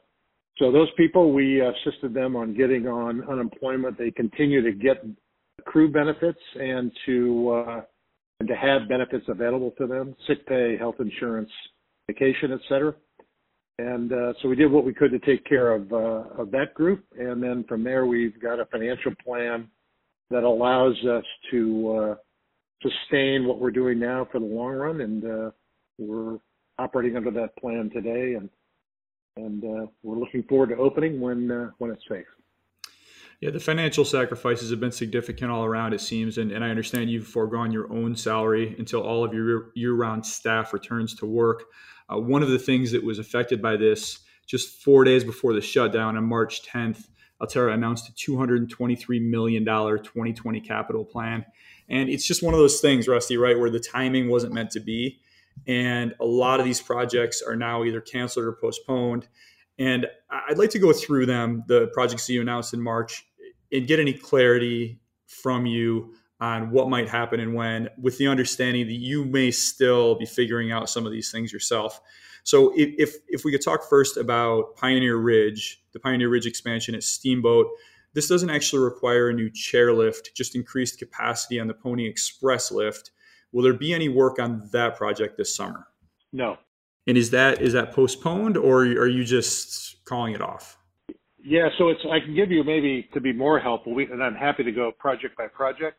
[0.62, 3.97] so those people, we assisted them on getting on unemployment.
[3.97, 5.04] They continue to get
[5.65, 7.82] crew benefits and to uh,
[8.39, 11.50] and to have benefits available to them, sick pay, health insurance,
[12.08, 12.93] vacation, et cetera.
[13.80, 16.76] And uh, so we did what we could to take care of uh, of that
[16.76, 19.67] group, and then from there we've got a financial plan
[20.30, 22.15] that allows us to uh,
[22.84, 25.52] sustain what we're doing now for the long run, and uh,
[25.97, 26.38] we're
[26.78, 28.47] operating under that plan today, and
[29.38, 32.26] and uh, we're looking forward to opening when uh, when it's safe.
[33.41, 36.38] Yeah, the financial sacrifices have been significant all around, it seems.
[36.38, 40.24] And, and I understand you've foregone your own salary until all of your year round
[40.24, 41.63] staff returns to work.
[42.08, 45.62] Uh, one of the things that was affected by this just four days before the
[45.62, 47.08] shutdown on March 10th,
[47.41, 51.44] Alterra announced a $223 million 2020 capital plan.
[51.89, 54.80] And it's just one of those things, Rusty, right, where the timing wasn't meant to
[54.80, 55.20] be.
[55.68, 59.28] And a lot of these projects are now either canceled or postponed.
[59.78, 63.26] And I'd like to go through them, the projects that you announced in March,
[63.72, 68.88] and get any clarity from you on what might happen and when, with the understanding
[68.88, 72.02] that you may still be figuring out some of these things yourself.
[72.44, 77.04] So, if if we could talk first about Pioneer Ridge, the Pioneer Ridge expansion at
[77.04, 77.68] Steamboat,
[78.14, 83.12] this doesn't actually require a new chairlift, just increased capacity on the Pony Express lift.
[83.52, 85.88] Will there be any work on that project this summer?
[86.32, 86.58] No.
[87.08, 90.78] And is that is that postponed, or are you just calling it off?
[91.44, 94.36] Yeah, so it's I can give you maybe to be more helpful, we, and I'm
[94.36, 95.98] happy to go project by project.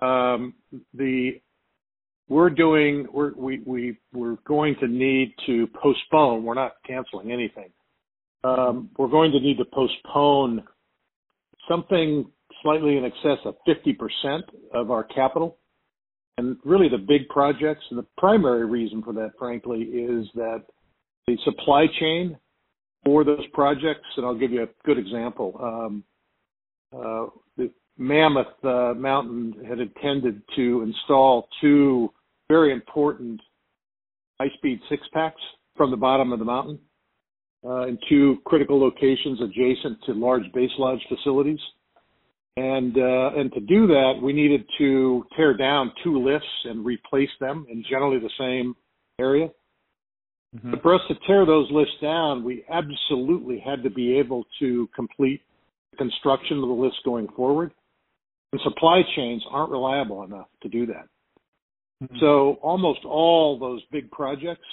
[0.00, 0.54] Um,
[0.92, 1.40] the
[2.28, 6.44] we're doing we're, we we we're going to need to postpone.
[6.44, 7.70] We're not canceling anything.
[8.44, 10.64] Um, we're going to need to postpone
[11.66, 12.30] something
[12.62, 14.42] slightly in excess of 50%
[14.74, 15.58] of our capital.
[16.36, 20.64] And really, the big projects, and the primary reason for that, frankly, is that
[21.26, 22.36] the supply chain
[23.04, 25.56] for those projects, and I'll give you a good example.
[25.62, 26.04] Um,
[26.92, 32.12] uh, the Mammoth uh, Mountain had intended to install two
[32.48, 33.40] very important
[34.40, 35.40] high-speed six-packs
[35.76, 36.78] from the bottom of the mountain
[37.64, 41.60] uh, in two critical locations adjacent to large base lodge facilities.
[42.56, 47.30] And uh, and to do that, we needed to tear down two lifts and replace
[47.40, 48.76] them in generally the same
[49.18, 49.48] area.
[50.54, 50.70] Mm-hmm.
[50.70, 54.88] But for us to tear those lifts down, we absolutely had to be able to
[54.94, 55.42] complete
[55.90, 57.72] the construction of the lifts going forward.
[58.52, 61.08] And supply chains aren't reliable enough to do that.
[62.04, 62.16] Mm-hmm.
[62.20, 64.66] So almost all those big projects,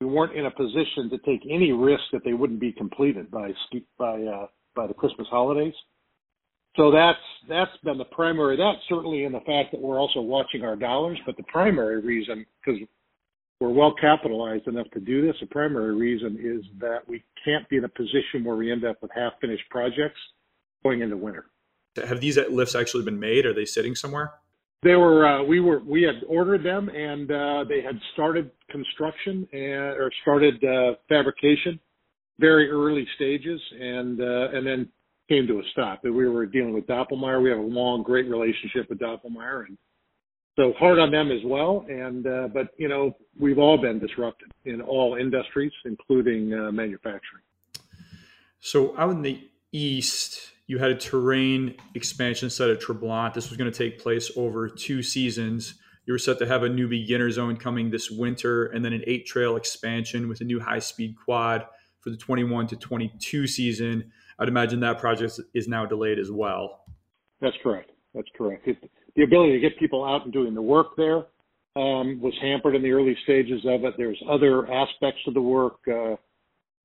[0.00, 3.52] we weren't in a position to take any risk that they wouldn't be completed by
[3.98, 5.74] by uh, by the Christmas holidays.
[6.76, 8.56] So that's that's been the primary.
[8.56, 12.46] That certainly in the fact that we're also watching our dollars, but the primary reason,
[12.64, 12.80] because
[13.60, 17.76] we're well capitalized enough to do this, the primary reason is that we can't be
[17.76, 20.20] in a position where we end up with half finished projects
[20.82, 21.46] going into winter.
[21.96, 23.44] Have these lifts actually been made?
[23.46, 24.32] Are they sitting somewhere?
[24.82, 25.26] They were.
[25.26, 25.80] Uh, we were.
[25.80, 31.78] We had ordered them, and uh, they had started construction and or started uh, fabrication,
[32.38, 34.88] very early stages, and uh, and then
[35.30, 36.00] came to a stop.
[36.02, 37.40] We were dealing with Doppelmayr.
[37.42, 39.78] We have a long, great relationship with Doppelmayr, and
[40.56, 41.86] so hard on them as well.
[41.88, 47.42] And uh, but you know, we've all been disrupted in all industries, including uh, manufacturing.
[48.58, 49.40] So out in the
[49.72, 53.32] east, you had a terrain expansion set at Tremblant.
[53.32, 55.74] This was going to take place over two seasons.
[56.06, 59.04] You were set to have a new beginner zone coming this winter, and then an
[59.06, 61.66] eight trail expansion with a new high speed quad
[62.00, 64.10] for the 21 to 22 season.
[64.40, 66.84] I'd imagine that project is now delayed as well.
[67.40, 67.90] That's correct.
[68.14, 68.66] That's correct.
[68.66, 68.76] It,
[69.14, 71.26] the ability to get people out and doing the work there
[71.76, 73.94] um, was hampered in the early stages of it.
[73.96, 76.16] There's other aspects of the work, uh,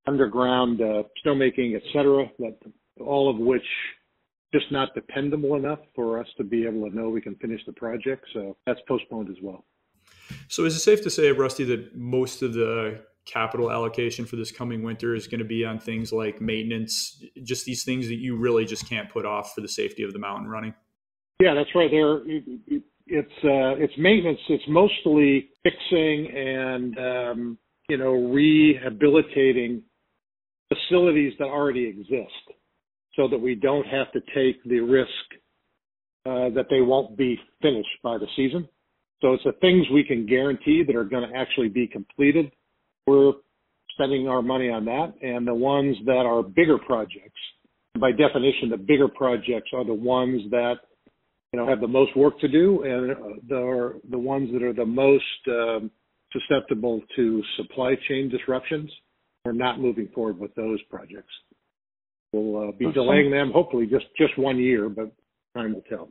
[0.06, 2.58] underground uh, snowmaking, et cetera, that
[3.00, 3.66] all of which
[4.54, 7.74] just not dependable enough for us to be able to know we can finish the
[7.74, 8.26] project.
[8.34, 9.66] So that's postponed as well.
[10.48, 14.52] So is it safe to say, Rusty, that most of the capital allocation for this
[14.52, 18.38] coming winter is going to be on things like maintenance, just these things that you
[18.38, 20.74] really just can't put off for the safety of the mountain running?
[21.42, 21.90] Yeah, that's right.
[21.92, 22.22] There,
[23.08, 24.40] it's uh, it's maintenance.
[24.48, 27.58] It's mostly fixing and um,
[27.90, 29.84] you know rehabilitating
[30.70, 32.58] facilities that already exist,
[33.16, 35.10] so that we don't have to take the risk
[36.26, 38.68] uh, that they won't be finished by the season.
[39.22, 42.52] So it's the things we can guarantee that are going to actually be completed.
[43.08, 43.34] We're
[43.92, 47.40] spending our money on that, and the ones that are bigger projects.
[48.00, 50.76] By definition, the bigger projects are the ones that
[51.54, 53.16] you know have the most work to do, and uh,
[53.48, 55.92] the the ones that are the most um,
[56.34, 58.92] susceptible to supply chain disruptions.
[59.46, 61.32] We're not moving forward with those projects.
[62.34, 65.12] We'll uh, be delaying them, hopefully just just one year, but
[65.56, 66.10] time will tell.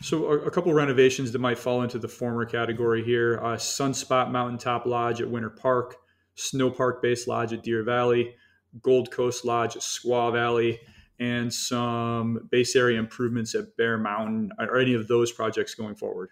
[0.00, 4.30] So a, a couple renovations that might fall into the former category here: uh, Sunspot
[4.30, 5.96] Mountaintop Lodge at Winter Park,
[6.34, 8.34] Snow Park Base Lodge at Deer Valley,
[8.80, 10.78] Gold Coast Lodge at Squaw Valley,
[11.18, 14.52] and some base area improvements at Bear Mountain.
[14.58, 16.30] Are any of those projects going forward?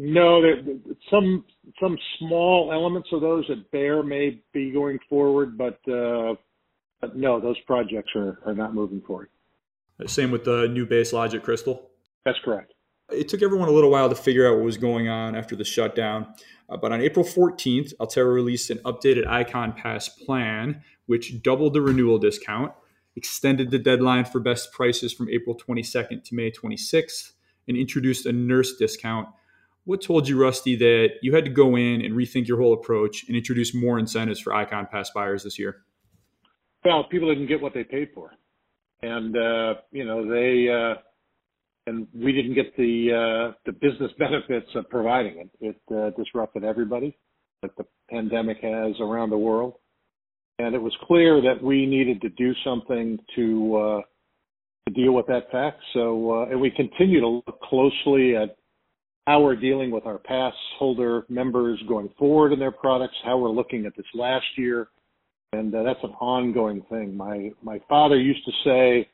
[0.00, 0.62] No, there,
[1.10, 1.44] some
[1.80, 6.34] some small elements of those at Bear may be going forward, but, uh,
[7.00, 9.28] but no, those projects are, are not moving forward.
[10.06, 11.87] Same with the new base lodge at Crystal.
[12.28, 12.74] That's correct.
[13.10, 15.64] It took everyone a little while to figure out what was going on after the
[15.64, 16.34] shutdown.
[16.68, 21.80] Uh, but on April 14th, Alterra released an updated Ikon Pass plan, which doubled the
[21.80, 22.72] renewal discount,
[23.16, 27.32] extended the deadline for best prices from April 22nd to May 26th,
[27.66, 29.28] and introduced a nurse discount.
[29.86, 33.26] What told you, Rusty, that you had to go in and rethink your whole approach
[33.26, 35.78] and introduce more incentives for Ikon Pass buyers this year?
[36.84, 38.32] Well, people didn't get what they paid for.
[39.00, 41.00] And, uh, you know, they, uh,
[41.88, 45.50] and we didn't get the uh, the business benefits of providing it.
[45.60, 47.16] It uh, disrupted everybody,
[47.62, 49.74] like the pandemic has around the world,
[50.58, 54.00] and it was clear that we needed to do something to uh,
[54.88, 55.80] to deal with that fact.
[55.94, 58.56] So, uh, and we continue to look closely at
[59.26, 63.50] how we're dealing with our pass holder members going forward in their products, how we're
[63.50, 64.88] looking at this last year,
[65.52, 67.16] and uh, that's an ongoing thing.
[67.16, 69.08] My my father used to say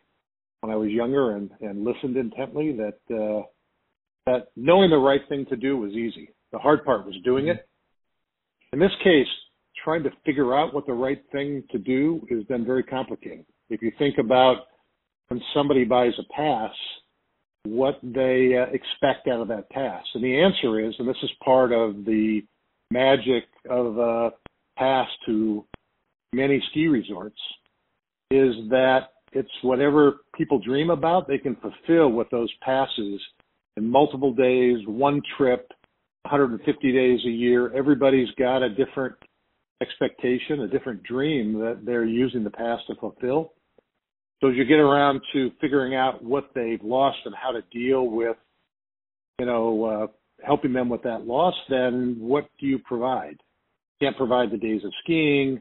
[0.64, 3.42] when I was younger and, and listened intently that uh,
[4.24, 6.30] that knowing the right thing to do was easy.
[6.52, 7.68] The hard part was doing it.
[8.72, 9.26] In this case,
[9.84, 13.44] trying to figure out what the right thing to do has been very complicated.
[13.68, 14.60] If you think about
[15.28, 16.72] when somebody buys a pass,
[17.64, 20.02] what they uh, expect out of that pass.
[20.14, 22.40] And the answer is, and this is part of the
[22.90, 24.30] magic of a
[24.78, 25.66] pass to
[26.32, 27.38] many ski resorts,
[28.30, 33.20] is that it's whatever people dream about, they can fulfill with those passes
[33.76, 35.68] in multiple days, one trip,
[36.22, 37.74] 150 days a year.
[37.76, 39.16] Everybody's got a different
[39.82, 43.52] expectation, a different dream that they're using the pass to fulfill.
[44.40, 48.06] So as you get around to figuring out what they've lost and how to deal
[48.06, 48.36] with,
[49.38, 50.06] you know, uh,
[50.46, 53.36] helping them with that loss, then what do you provide?
[54.00, 55.60] You can't provide the days of skiing.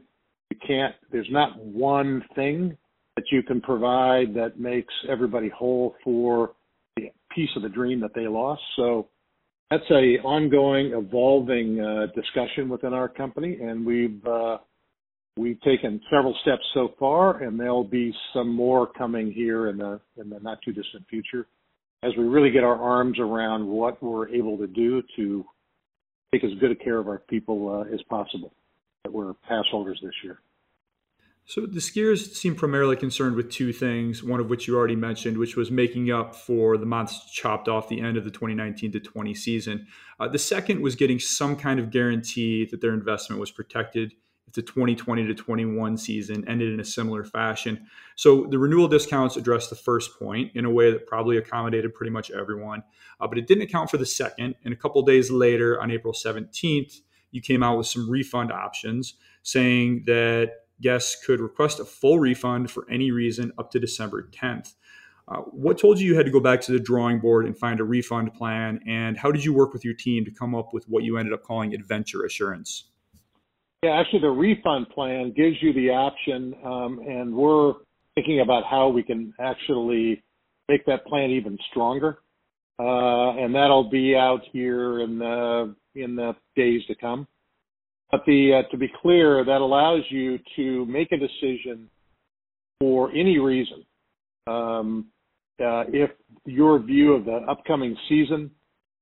[0.50, 2.76] You can't, there's not one thing
[3.16, 6.52] that you can provide that makes everybody whole for
[6.96, 8.62] the piece of the dream that they lost.
[8.76, 9.08] So
[9.70, 14.58] that's a ongoing, evolving uh, discussion within our company, and we've uh,
[15.36, 20.00] we've taken several steps so far, and there'll be some more coming here in the
[20.16, 21.46] in the not too distant future,
[22.02, 25.44] as we really get our arms around what we're able to do to
[26.32, 28.52] take as good a care of our people uh, as possible
[29.04, 30.38] that we're pass holders this year.
[31.46, 35.36] So the skiers seem primarily concerned with two things, one of which you already mentioned,
[35.36, 39.00] which was making up for the months chopped off the end of the 2019 to
[39.00, 39.86] 20 season.
[40.18, 44.14] Uh, the second was getting some kind of guarantee that their investment was protected
[44.46, 47.86] if the 2020 to 21 season ended in a similar fashion.
[48.16, 52.10] So the renewal discounts addressed the first point in a way that probably accommodated pretty
[52.10, 52.82] much everyone,
[53.20, 54.54] uh, but it didn't account for the second.
[54.64, 57.00] And a couple days later, on April 17th,
[57.32, 62.70] you came out with some refund options saying that guests could request a full refund
[62.70, 64.74] for any reason up to December 10th.
[65.26, 67.80] Uh, what told you you had to go back to the drawing board and find
[67.80, 68.78] a refund plan?
[68.86, 71.32] And how did you work with your team to come up with what you ended
[71.32, 72.90] up calling adventure assurance?
[73.82, 77.74] Yeah, actually, the refund plan gives you the option, um, and we're
[78.14, 80.22] thinking about how we can actually
[80.68, 82.18] make that plan even stronger.
[82.78, 87.26] uh, and that'll be out here in the in the days to come.
[88.14, 91.90] But the uh, to be clear, that allows you to make a decision
[92.78, 93.84] for any reason.
[94.46, 95.06] Um,
[95.58, 96.10] uh, if
[96.44, 98.52] your view of the upcoming season,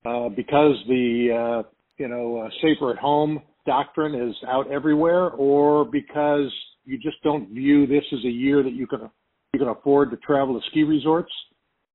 [0.06, 5.84] uh, because the uh, you know uh, safer at home doctrine is out everywhere, or
[5.84, 6.50] because
[6.86, 9.10] you just don't view this as a year that you can
[9.52, 11.32] you can afford to travel to ski resorts,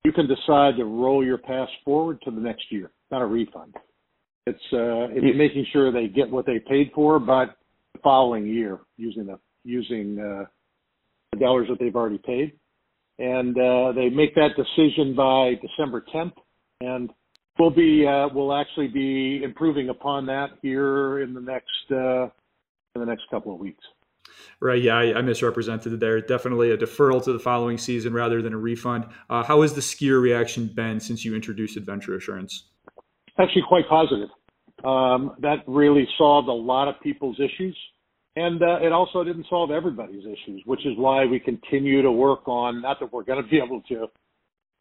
[0.04, 3.74] you can decide to roll your pass forward to the next year, not a refund.
[4.48, 5.34] It's uh, it's yeah.
[5.36, 7.58] making sure they get what they paid for, but
[7.94, 10.46] the following year using the using uh,
[11.34, 12.54] the dollars that they've already paid,
[13.20, 16.32] and uh, they make that decision by December 10th,
[16.80, 17.10] and
[17.60, 22.24] we'll be uh, we'll actually be improving upon that here in the next uh,
[22.96, 23.84] in the next couple of weeks.
[24.62, 24.82] Right.
[24.82, 26.22] Yeah, I, I, misrepresented it there.
[26.22, 29.06] Definitely a deferral to the following season rather than a refund.
[29.30, 32.66] Uh, how has the skier reaction been since you introduced Adventure Assurance?
[33.40, 34.30] Actually, quite positive.
[34.84, 37.78] Um, that really solved a lot of people's issues.
[38.36, 42.48] And uh, it also didn't solve everybody's issues, which is why we continue to work
[42.48, 44.08] on, not that we're going to be able to,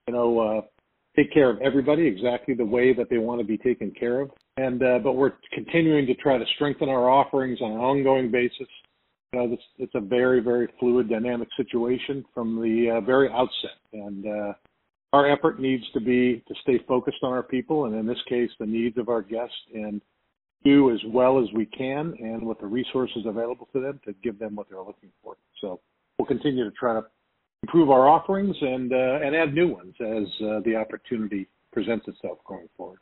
[0.07, 0.61] you know, uh,
[1.17, 4.31] take care of everybody exactly the way that they want to be taken care of.
[4.59, 8.69] And, uh, but we're continuing to try to strengthen our offerings on an ongoing basis
[9.33, 13.79] you know, it's, it's a very, very fluid, dynamic situation from the uh, very outset.
[13.93, 14.53] And uh,
[15.17, 18.51] our effort needs to be to stay focused on our people, and in this case,
[18.61, 20.03] the needs of our guests, and
[20.63, 24.39] do as well as we can, and with the resources available to them to give
[24.39, 25.37] them what they're looking for.
[25.61, 25.81] So
[26.19, 27.07] we'll continue to try to
[27.63, 32.39] improve our offerings and uh, and add new ones as uh, the opportunity presents itself
[32.47, 32.99] going forward.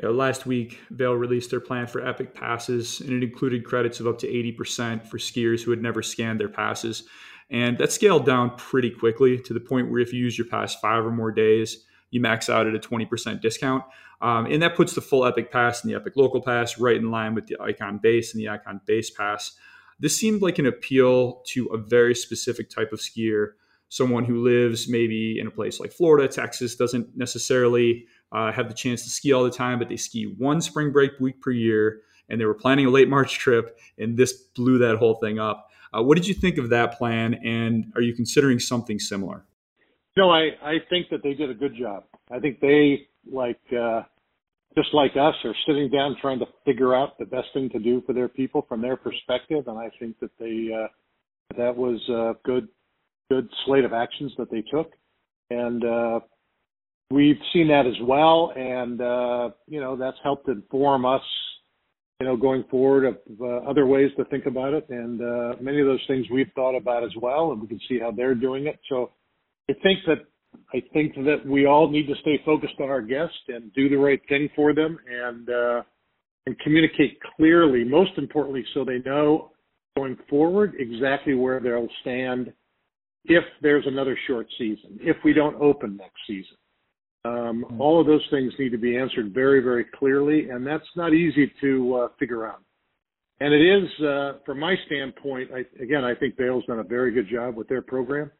[0.00, 4.00] You know, last week, Vail released their plan for Epic passes, and it included credits
[4.00, 7.08] of up to 80% for skiers who had never scanned their passes.
[7.50, 10.74] And that scaled down pretty quickly to the point where if you use your pass
[10.76, 13.84] five or more days, you max out at a 20% discount.
[14.20, 17.10] Um, and that puts the full Epic Pass and the Epic Local Pass right in
[17.10, 19.56] line with the Ikon Base and the Ikon Base Pass.
[20.00, 23.52] This seemed like an appeal to a very specific type of skier,
[23.88, 28.74] someone who lives maybe in a place like Florida, Texas, doesn't necessarily uh, have the
[28.74, 32.02] chance to ski all the time, but they ski one spring break week per year,
[32.28, 35.67] and they were planning a late March trip, and this blew that whole thing up.
[35.92, 39.44] Uh, what did you think of that plan, and are you considering something similar?
[40.16, 42.04] No, I, I think that they did a good job.
[42.30, 44.02] I think they, like, uh,
[44.76, 48.02] just like us, are sitting down trying to figure out the best thing to do
[48.06, 50.88] for their people from their perspective, and I think that they uh,
[51.56, 52.68] that was a good
[53.30, 54.92] good slate of actions that they took,
[55.50, 56.20] and uh,
[57.10, 61.22] we've seen that as well, and uh, you know that's helped inform us,
[62.20, 65.80] you know, going forward of uh, other ways to think about it, and uh, many
[65.80, 68.66] of those things we've thought about as well, and we can see how they're doing
[68.66, 68.80] it.
[68.88, 69.10] So
[69.70, 70.24] I think that
[70.74, 73.96] I think that we all need to stay focused on our guests and do the
[73.96, 75.82] right thing for them, and uh,
[76.46, 77.84] and communicate clearly.
[77.84, 79.52] Most importantly, so they know
[79.96, 82.52] going forward exactly where they'll stand
[83.26, 86.56] if there's another short season, if we don't open next season.
[87.24, 87.80] Um, hmm.
[87.80, 91.52] all of those things need to be answered very, very clearly, and that's not easy
[91.60, 92.62] to uh, figure out.
[93.40, 97.12] And it is, uh, from my standpoint, I, again, I think Vail's done a very
[97.12, 98.30] good job with their program.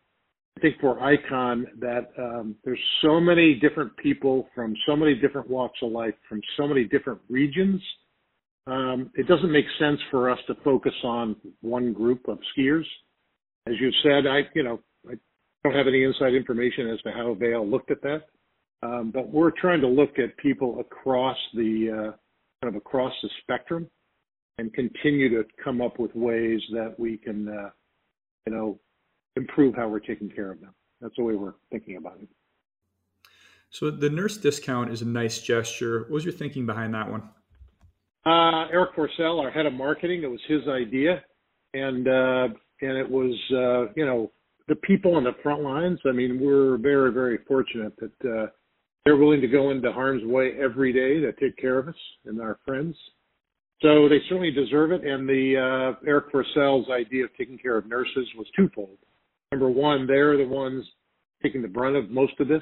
[0.56, 5.48] I think for Ikon that um, there's so many different people from so many different
[5.48, 7.80] walks of life, from so many different regions.
[8.66, 12.84] Um, it doesn't make sense for us to focus on one group of skiers.
[13.68, 15.14] As you said, I, you know, I
[15.62, 18.24] don't have any inside information as to how Vail looked at that.
[18.82, 22.16] Um, but we're trying to look at people across the uh,
[22.62, 23.88] kind of across the spectrum
[24.58, 27.70] and continue to come up with ways that we can, uh,
[28.46, 28.78] you know,
[29.36, 30.74] improve how we're taking care of them.
[31.00, 32.28] That's the way we're thinking about it.
[33.70, 36.00] So the nurse discount is a nice gesture.
[36.00, 37.22] What was your thinking behind that one?
[38.26, 41.22] Uh, Erik Forsell, our head of marketing, it was his idea,
[41.74, 42.48] and uh,
[42.80, 44.32] and it was uh, you know
[44.66, 45.98] the people on the front lines.
[46.06, 48.46] I mean, we're very very fortunate that uh,
[49.08, 51.94] they're willing to go into harm's way every day to take care of us
[52.26, 52.94] and our friends.
[53.80, 55.02] So they certainly deserve it.
[55.02, 58.98] And the uh, Erik Forsell's idea of taking care of nurses was twofold.
[59.50, 60.84] Number one, they're the ones
[61.42, 62.60] taking the brunt of most of this.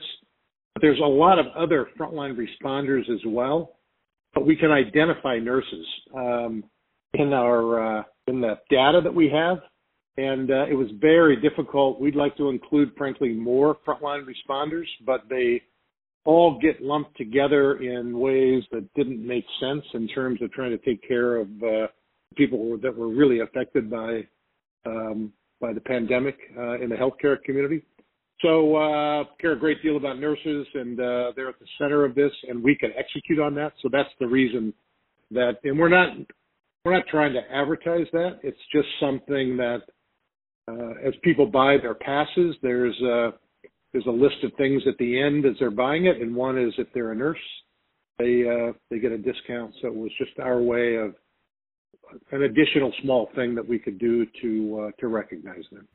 [0.75, 3.73] But there's a lot of other frontline responders as well.
[4.33, 5.87] But we can identify nurses
[6.17, 6.63] um,
[7.15, 9.59] in our uh, in the data that we have,
[10.17, 12.01] and uh, it was very difficult.
[12.01, 15.63] We'd like to include, frankly, more frontline responders, but they
[16.27, 20.85] all get lumped together in ways that didn't make sense in terms of trying to
[20.85, 21.87] take care of uh,
[22.37, 24.21] people that were really affected by
[24.85, 27.83] um, by the pandemic uh, in the healthcare community.
[28.43, 32.15] So uh, care a great deal about nurses, and uh, they're at the center of
[32.15, 33.73] this, and we can execute on that.
[33.83, 34.75] So that's the reason
[35.31, 36.11] that, and we're not
[36.85, 38.39] we're not trying to advertise that.
[38.43, 39.81] It's just something that
[40.69, 43.31] uh, as people buy their passes, there's a,
[43.97, 46.75] there's a list of things at the end as they're buying it, and one is
[46.77, 47.39] if they're a nurse,
[48.19, 49.73] they uh, they get a discount.
[49.81, 51.15] So it was just our way of
[52.31, 55.89] an additional small thing that we could do to uh, to recognize them.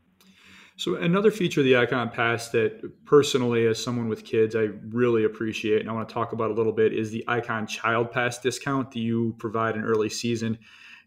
[0.77, 5.25] So another feature of the Ikon Pass that personally, as someone with kids, I really
[5.25, 8.39] appreciate and I want to talk about a little bit is the Ikon Child Pass
[8.39, 10.57] discount that you provide in early season.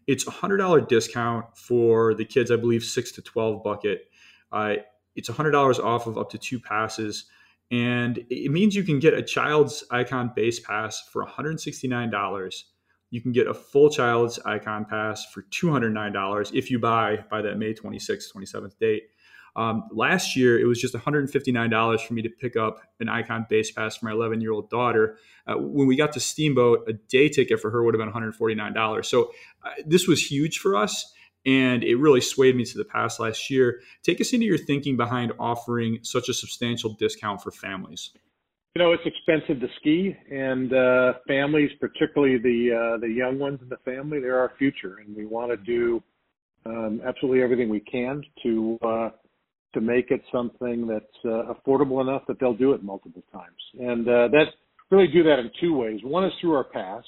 [0.07, 4.09] It's a hundred dollar discount for the kids, I believe, six to twelve bucket.
[4.49, 4.75] Uh,
[5.15, 7.25] it's hundred dollars off of up to two passes,
[7.71, 11.87] and it means you can get a child's Ikon base pass for one hundred sixty
[11.87, 12.65] nine dollars.
[13.11, 16.79] You can get a full child's Ikon pass for two hundred nine dollars if you
[16.79, 19.03] buy by that May 26th, 27th date.
[19.55, 23.71] Um, last year, it was just $159 for me to pick up an Ikon base
[23.71, 25.17] pass for my 11 year old daughter.
[25.47, 29.05] Uh, when we got to Steamboat, a day ticket for her would have been $149.
[29.05, 29.31] So
[29.63, 31.13] uh, this was huge for us.
[31.45, 33.81] And it really swayed me to the pass last year.
[34.03, 38.11] Take us into your thinking behind offering such a substantial discount for families.
[38.75, 43.59] You know, it's expensive to ski, and uh, families, particularly the uh, the young ones
[43.61, 46.03] in the family, they're our future, and we want to do
[46.65, 49.09] um, absolutely everything we can to uh,
[49.75, 53.55] to make it something that's uh, affordable enough that they'll do it multiple times.
[53.79, 54.45] And uh, that
[54.89, 55.99] really do that in two ways.
[56.03, 57.03] One is through our pass,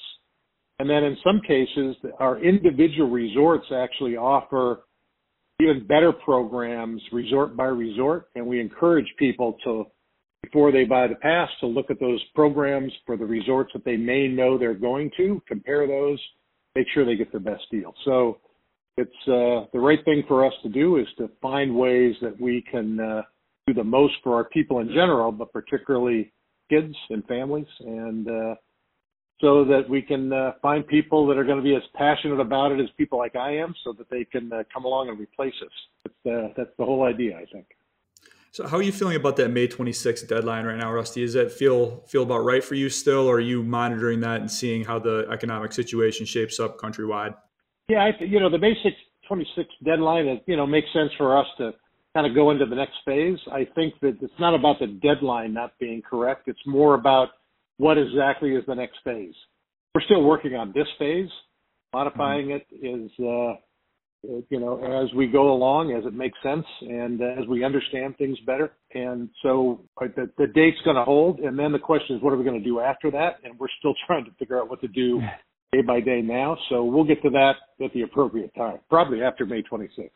[0.79, 4.83] and then in some cases, our individual resorts actually offer
[5.59, 9.85] even better programs, resort by resort, and we encourage people to
[10.43, 13.97] before they buy the pass to look at those programs for the resorts that they
[13.97, 16.19] may know they're going to, compare those,
[16.75, 17.93] make sure they get the best deal.
[18.05, 18.37] So
[18.97, 22.63] it's uh, the right thing for us to do is to find ways that we
[22.69, 23.21] can uh,
[23.65, 26.31] do the most for our people in general, but particularly
[26.69, 28.55] kids and families, and uh,
[29.39, 32.71] so that we can uh, find people that are going to be as passionate about
[32.71, 35.53] it as people like I am, so that they can uh, come along and replace
[35.63, 35.71] us.
[36.03, 37.67] That's, uh, that's the whole idea, I think.
[38.51, 41.21] So, how are you feeling about that May 26th deadline right now, Rusty?
[41.21, 44.49] Does that feel feel about right for you still, or are you monitoring that and
[44.49, 47.35] seeing how the economic situation shapes up countrywide?
[47.89, 48.93] Yeah, I, you know, the basic
[49.27, 51.71] 26 deadline, is, you know, makes sense for us to
[52.15, 53.37] kind of go into the next phase.
[53.51, 56.47] I think that it's not about the deadline not being correct.
[56.47, 57.29] It's more about
[57.77, 59.35] what exactly is the next phase.
[59.95, 61.29] We're still working on this phase.
[61.93, 63.55] Modifying it is, uh,
[64.49, 68.37] you know, as we go along, as it makes sense, and as we understand things
[68.45, 68.73] better.
[68.93, 72.37] And so the, the date's going to hold, and then the question is, what are
[72.37, 73.37] we going to do after that?
[73.43, 75.21] And we're still trying to figure out what to do
[75.71, 76.57] day by day now.
[76.69, 77.53] So we'll get to that
[77.83, 80.09] at the appropriate time, probably after May 26th.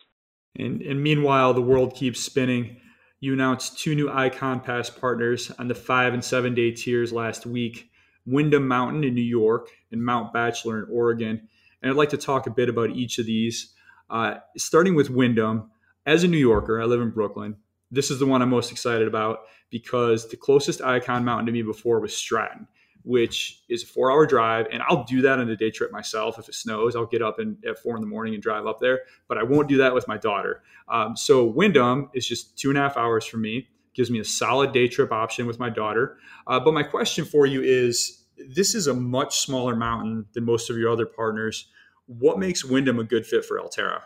[0.57, 2.77] And, and meanwhile, the world keeps spinning.
[3.23, 7.45] You announced two new Ikon Pass partners on the five and seven day tiers last
[7.45, 7.91] week
[8.25, 11.47] Windham Mountain in New York and Mount Bachelor in Oregon.
[11.81, 13.73] And I'd like to talk a bit about each of these.
[14.09, 15.69] Uh, starting with Windham,
[16.07, 17.57] as a New Yorker, I live in Brooklyn.
[17.91, 21.61] This is the one I'm most excited about because the closest Ikon mountain to me
[21.61, 22.67] before was Stratton
[23.03, 24.67] which is a four hour drive.
[24.71, 26.37] And I'll do that on a day trip myself.
[26.37, 28.79] If it snows, I'll get up and, at four in the morning and drive up
[28.79, 30.63] there, but I won't do that with my daughter.
[30.87, 34.25] Um, so Windham is just two and a half hours for me, gives me a
[34.25, 36.17] solid day trip option with my daughter.
[36.47, 40.69] Uh, but my question for you is this is a much smaller mountain than most
[40.69, 41.67] of your other partners.
[42.07, 44.01] What makes Windham a good fit for Alterra?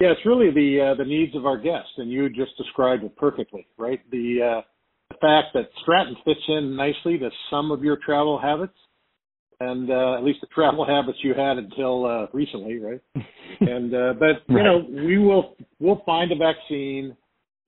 [0.00, 3.16] Yeah, it's really the uh, the needs of our guests, and you just described it
[3.16, 4.00] perfectly, right?
[4.10, 4.60] The uh,
[5.20, 8.76] fact that Stratton fits in nicely to some of your travel habits,
[9.60, 13.00] and uh, at least the travel habits you had until uh, recently, right?
[13.60, 14.64] and uh, but you right.
[14.64, 17.16] know, we will we'll find a vaccine,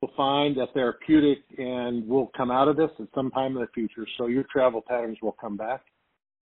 [0.00, 3.68] we'll find a therapeutic, and we'll come out of this at some time in the
[3.74, 4.06] future.
[4.18, 5.82] So your travel patterns will come back.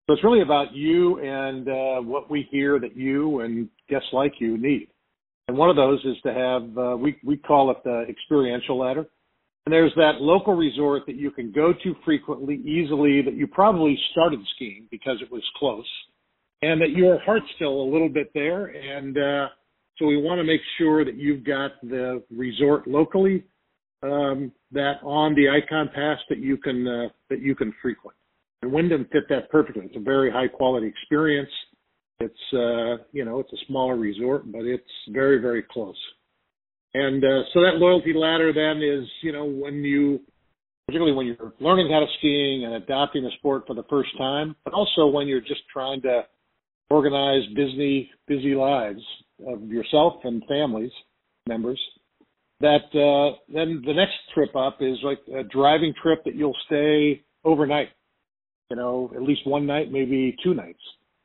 [0.07, 4.35] So it's really about you and uh, what we hear that you and guests like
[4.41, 4.89] you need.
[5.49, 9.07] And one of those is to have uh, we we call it the experiential ladder
[9.65, 13.97] and there's that local resort that you can go to frequently, easily, that you probably
[14.11, 15.89] started skiing because it was close,
[16.63, 18.67] and that your heart's still a little bit there.
[18.67, 19.49] And uh,
[19.99, 23.45] so we want to make sure that you've got the resort locally
[24.03, 28.17] um, that on the Ikon Pass that you can uh, that you can frequent.
[28.63, 29.87] And Windham fit that perfectly.
[29.87, 31.51] It's a very high quality experience.
[32.19, 35.97] It's uh, you know it's a smaller resort, but it's very very close.
[36.95, 40.21] And uh, so that loyalty ladder then is, you know, when you,
[40.87, 44.55] particularly when you're learning how to skiing and adopting the sport for the first time,
[44.65, 46.23] but also when you're just trying to
[46.91, 49.01] organize busy, busy lives
[49.47, 50.93] of yourself and families
[51.49, 51.81] members,
[52.61, 57.23] that uh, then the next trip up is like a driving trip that you'll stay
[57.45, 57.89] overnight.
[58.71, 60.79] You know, at least one night, maybe two nights,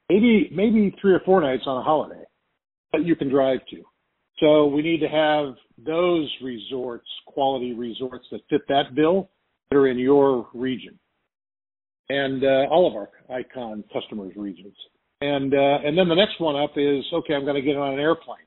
[0.09, 2.23] maybe maybe three or four nights on a holiday
[2.91, 3.83] that you can drive to.
[4.39, 9.29] So we need to have those resorts, quality resorts that fit that bill
[9.69, 10.99] that are in your region
[12.09, 14.75] and uh, all of our Ikon customers regions.
[15.21, 17.33] And uh, and then the next one up is okay.
[17.33, 18.37] I'm going to get on an airplane.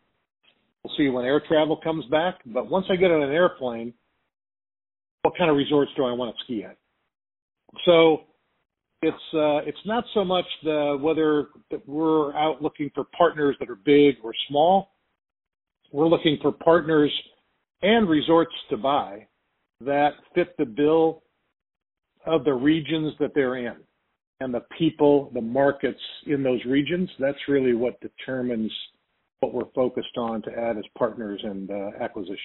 [0.84, 2.38] We'll see when air travel comes back.
[2.46, 3.92] But once I get on an airplane,
[5.22, 6.76] what kind of resorts do I want to ski at?
[7.84, 8.22] So
[9.02, 11.48] it's uh, it's not so much the whether
[11.86, 14.90] we're out looking for partners that are big or small.
[15.92, 17.12] We're looking for partners
[17.82, 19.26] and resorts to buy
[19.80, 21.22] that fit the bill
[22.26, 23.76] of the regions that they're in
[24.40, 27.08] and the people, the markets in those regions.
[27.18, 28.72] That's really what determines
[29.40, 32.38] what we're focused on to add as partners and uh, acquisitions.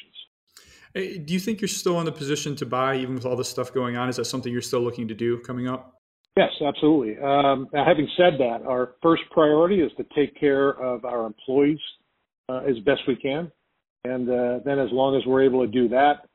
[0.93, 3.73] Do you think you're still in the position to buy, even with all this stuff
[3.73, 4.07] going on?
[4.07, 5.99] Is that something you're still looking to do coming up?
[6.37, 7.17] Yes, absolutely.
[7.21, 11.79] Um, now, having said that, our first priority is to take care of our employees
[12.49, 13.51] uh, as best we can.
[14.03, 16.27] And uh, then, as long as we're able to do that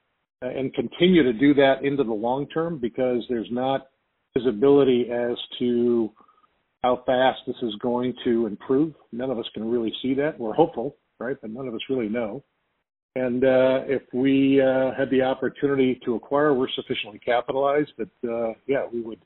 [0.42, 3.88] uh, and continue to do that into the long term, because there's not
[4.36, 6.10] visibility as to
[6.82, 8.94] how fast this is going to improve.
[9.12, 10.38] None of us can really see that.
[10.38, 11.36] We're hopeful, right?
[11.40, 12.42] But none of us really know.
[13.16, 18.54] And uh, if we uh, had the opportunity to acquire, we're sufficiently capitalized that uh,
[18.66, 19.20] yeah, we would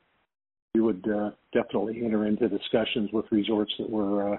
[0.73, 4.37] we would uh, definitely enter into discussions with resorts that were uh,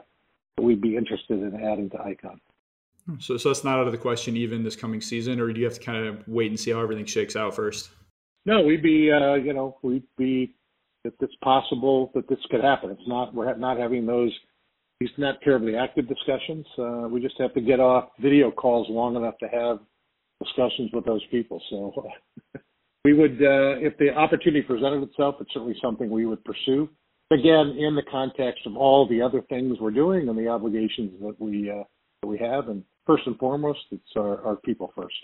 [0.61, 2.41] we'd be interested in adding to Ikon.
[3.21, 5.67] So, so that's not out of the question even this coming season, or do you
[5.67, 7.91] have to kind of wait and see how everything shakes out first?
[8.45, 10.55] No, we'd be, uh, you know, we'd be
[11.05, 12.91] if it's possible that this could happen.
[12.91, 14.33] It's not we're not having those
[15.01, 16.67] these not terribly active discussions.
[16.79, 19.79] Uh, we just have to get off video calls long enough to have
[20.43, 21.63] discussions with those people.
[21.71, 21.93] So
[23.05, 26.89] we would, uh, if the opportunity presented itself, it's certainly something we would pursue.
[27.33, 31.35] Again, in the context of all the other things we're doing and the obligations that
[31.41, 31.83] we uh,
[32.23, 35.17] that we have, and first and foremost, it's our, our people first.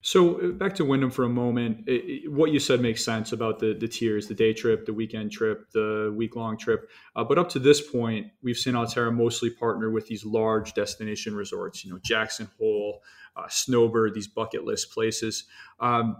[0.00, 1.88] So uh, back to Windham for a moment.
[1.88, 4.92] It, it, what you said makes sense about the the tiers: the day trip, the
[4.94, 6.90] weekend trip, the week long trip.
[7.16, 11.34] Uh, but up to this point, we've seen Alterra mostly partner with these large destination
[11.34, 11.84] resorts.
[11.84, 13.02] You know, Jackson Hole,
[13.36, 15.44] uh, Snowbird, these bucket list places.
[15.80, 16.16] Um,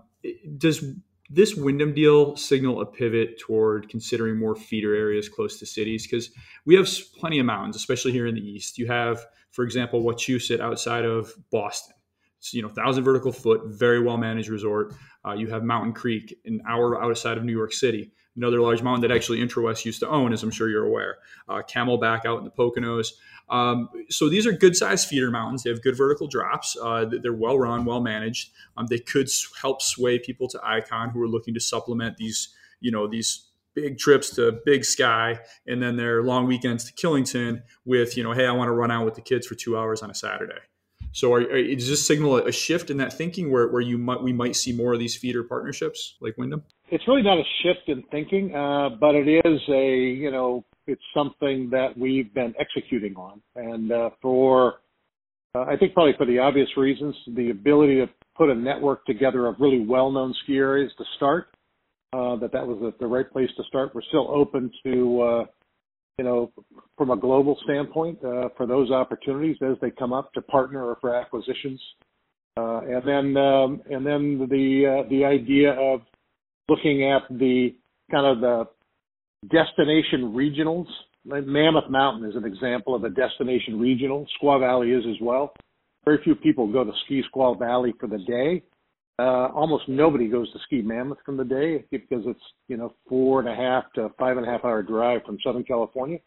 [0.56, 0.84] does
[1.34, 6.06] this Windham deal signal a pivot toward considering more feeder areas close to cities?
[6.06, 6.30] Because
[6.64, 8.78] we have plenty of mountains, especially here in the east.
[8.78, 11.94] You have, for example, Wachusett outside of Boston
[12.52, 14.94] you know, thousand vertical foot, very well managed resort.
[15.26, 19.08] Uh, you have Mountain Creek, an hour outside of New York City, another large mountain
[19.08, 21.18] that actually IntraWest used to own, as I'm sure you're aware.
[21.48, 23.12] Uh, Camelback out in the Poconos.
[23.48, 25.62] Um, so these are good sized feeder mountains.
[25.62, 26.76] They have good vertical drops.
[26.80, 28.52] Uh, they're well run, well managed.
[28.76, 29.28] Um, they could
[29.60, 32.48] help sway people to Ikon who are looking to supplement these,
[32.80, 37.62] you know, these big trips to Big Sky and then their long weekends to Killington
[37.84, 40.02] with, you know, hey, I want to run out with the kids for two hours
[40.02, 40.60] on a Saturday.
[41.12, 44.20] So, are, are, does this signal a shift in that thinking where, where you might
[44.20, 46.64] we might see more of these feeder partnerships like Windham?
[46.94, 51.02] It's really not a shift in thinking, uh, but it is a you know it's
[51.12, 54.74] something that we've been executing on, and uh, for
[55.56, 59.46] uh, I think probably for the obvious reasons, the ability to put a network together
[59.46, 61.48] of really well-known ski areas to start,
[62.12, 63.92] uh, that that was the, the right place to start.
[63.92, 65.44] We're still open to uh,
[66.16, 66.52] you know,
[66.96, 70.96] from a global standpoint, uh, for those opportunities as they come up to partner or
[71.00, 71.80] for acquisitions.
[72.56, 76.02] Uh, and then, um, and then the, uh, the idea of
[76.68, 77.74] looking at the
[78.10, 78.64] kind of the
[79.48, 80.86] destination regionals.
[81.24, 84.26] Mammoth Mountain is an example of a destination regional.
[84.40, 85.54] Squaw Valley is as well.
[86.04, 88.62] Very few people go to ski Squaw Valley for the day.
[89.18, 93.40] Uh, almost nobody goes to ski Mammoth from the day because it's you know four
[93.40, 96.18] and a half to five and a half hour drive from Southern California.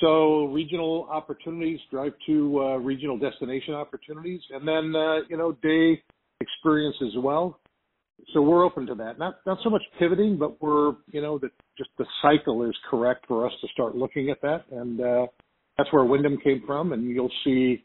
[0.00, 6.02] So regional opportunities, drive to uh, regional destination opportunities, and then uh, you know day
[6.40, 7.60] experience as well.
[8.32, 9.18] So we're open to that.
[9.18, 13.26] Not not so much pivoting, but we're you know that just the cycle is correct
[13.26, 15.26] for us to start looking at that, and uh,
[15.76, 17.84] that's where Windham came from, and you'll see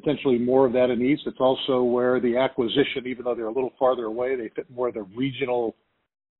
[0.00, 1.22] potentially more of that in East.
[1.26, 4.88] It's also where the acquisition, even though they're a little farther away, they fit more
[4.88, 5.76] of the regional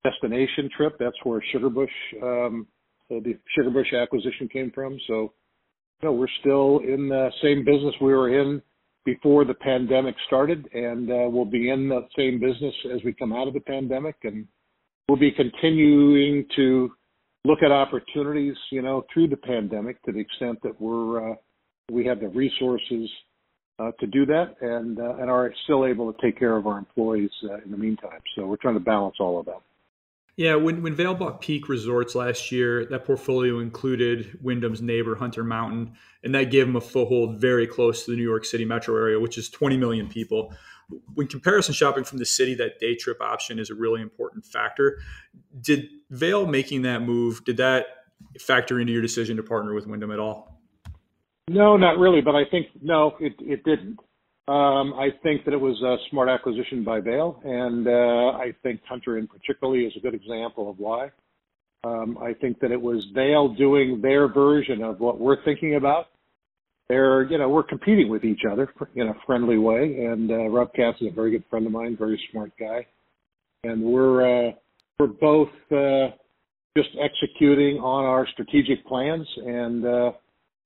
[0.05, 0.97] destination trip.
[0.99, 1.89] That's where Sugarbush,
[2.23, 2.67] um,
[3.09, 4.99] the Sugarbush acquisition came from.
[5.07, 5.33] So,
[6.01, 8.61] you know, we're still in the same business we were in
[9.05, 13.33] before the pandemic started, and uh, we'll be in the same business as we come
[13.33, 14.47] out of the pandemic, and
[15.09, 16.93] we'll be continuing to
[17.45, 21.35] look at opportunities, you know, through the pandemic to the extent that we're uh,
[21.91, 23.11] we have the resources
[23.79, 26.79] uh, to do that, and uh, and are still able to take care of our
[26.79, 28.21] employees uh, in the meantime.
[28.37, 29.61] So we're trying to balance all of that.
[30.37, 35.45] Yeah, when, when Vail bought Peak Resorts last year, that portfolio included Windham's neighbor, Hunter
[35.45, 35.93] Mountain,
[36.25, 39.21] and that gave them a foothold very close to the New York City metro area,
[39.21, 40.55] which is 20 million people.
[41.15, 45.01] When comparison shopping from the city, that day trip option is a really important factor.
[45.61, 47.87] Did Vail making that move, did that
[48.41, 50.61] factor into your decision to partner with Windham at all?
[51.49, 53.99] No, not really, but I think, no, it, it didn't.
[54.49, 58.81] Um, I think that it was a smart acquisition by Vail, and uh, I think
[58.89, 61.11] Hunter in particularly is a good example of why.
[61.85, 66.07] Um, I think that it was Vail doing their version of what we're thinking about.
[66.89, 70.71] They're, you know, we're competing with each other in a friendly way, and uh, Rob
[70.77, 72.85] is a very good friend of mine, very smart guy,
[73.63, 74.53] and we're uh,
[74.99, 76.09] we're both uh,
[76.77, 79.87] just executing on our strategic plans and.
[79.87, 80.13] Uh,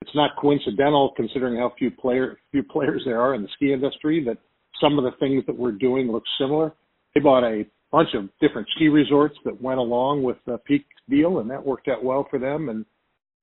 [0.02, 4.22] it's not coincidental considering how few player few players there are in the ski industry
[4.24, 4.38] that
[4.80, 6.72] some of the things that we're doing look similar.
[7.14, 11.38] They bought a bunch of different ski resorts that went along with the Peak deal,
[11.38, 12.68] and that worked out well for them.
[12.68, 12.84] And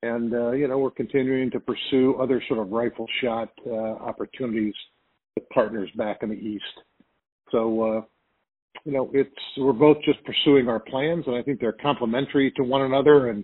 [0.03, 4.75] and uh, you know we're continuing to pursue other sort of rifle shot uh, opportunities
[5.35, 6.63] with partners back in the east.
[7.51, 8.01] So uh,
[8.83, 12.63] you know it's we're both just pursuing our plans, and I think they're complementary to
[12.63, 13.29] one another.
[13.29, 13.43] And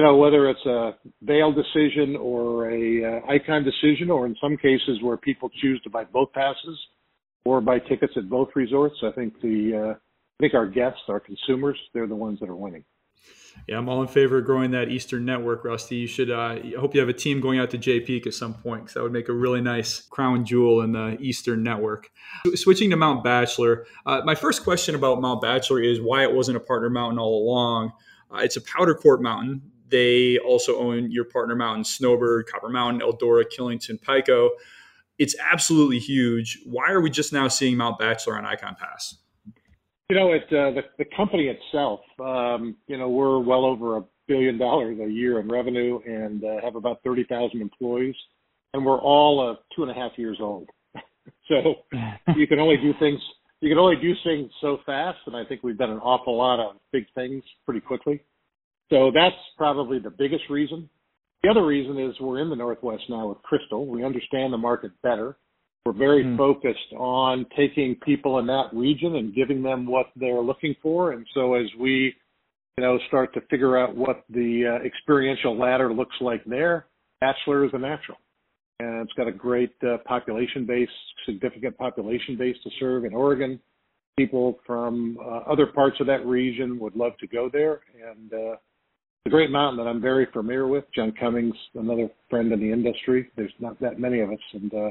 [0.00, 0.92] you know, whether it's a
[1.22, 5.90] Vail decision or a uh, Ikon decision, or in some cases where people choose to
[5.90, 6.78] buy both passes
[7.44, 11.18] or buy tickets at both resorts, I think the uh, I think our guests, our
[11.18, 12.84] consumers, they're the ones that are winning.
[13.66, 15.96] Yeah, I'm all in favor of growing that Eastern network, Rusty.
[15.96, 16.30] You should.
[16.30, 18.82] Uh, I hope you have a team going out to Jay Peak at some point
[18.82, 22.12] because that would make a really nice crown jewel in the Eastern network.
[22.54, 26.56] Switching to Mount Bachelor, uh, my first question about Mount Bachelor is why it wasn't
[26.56, 27.92] a partner mountain all along.
[28.32, 33.00] Uh, it's a Powdr Corp mountain they also own your partner mountain, Snowbird, Copper Mountain,
[33.00, 34.50] Eldora, Killington, Pico.
[35.18, 36.60] It's absolutely huge.
[36.64, 39.16] Why are we just now seeing Mount Bachelor on Ikon Pass?
[40.10, 44.04] You know, it, uh, the, the company itself, um, you know, we're well over a
[44.26, 48.14] billion dollars a year in revenue and uh, have about 30,000 employees.
[48.74, 50.68] And we're all uh, two and a half years old.
[51.48, 51.74] so
[52.36, 53.20] you can only do things,
[53.60, 55.18] you can only do things so fast.
[55.26, 58.22] And I think we've done an awful lot of big things pretty quickly.
[58.90, 60.88] So that's probably the biggest reason.
[61.42, 63.86] The other reason is we're in the Northwest now with Crystal.
[63.86, 65.36] We understand the market better.
[65.86, 66.36] We're very mm.
[66.36, 71.12] focused on taking people in that region and giving them what they're looking for.
[71.12, 72.14] And so as we,
[72.76, 76.86] you know, start to figure out what the uh, experiential ladder looks like there,
[77.20, 78.18] Bachelor is a natural.
[78.80, 80.88] And it's got a great uh, population base,
[81.26, 83.60] significant population base to serve in Oregon.
[84.16, 87.80] People from uh, other parts of that region would love to go there.
[88.08, 88.32] And,
[89.26, 90.84] a great mountain that I'm very familiar with.
[90.94, 93.30] John Cummings, another friend in the industry.
[93.36, 94.90] There's not that many of us, and uh,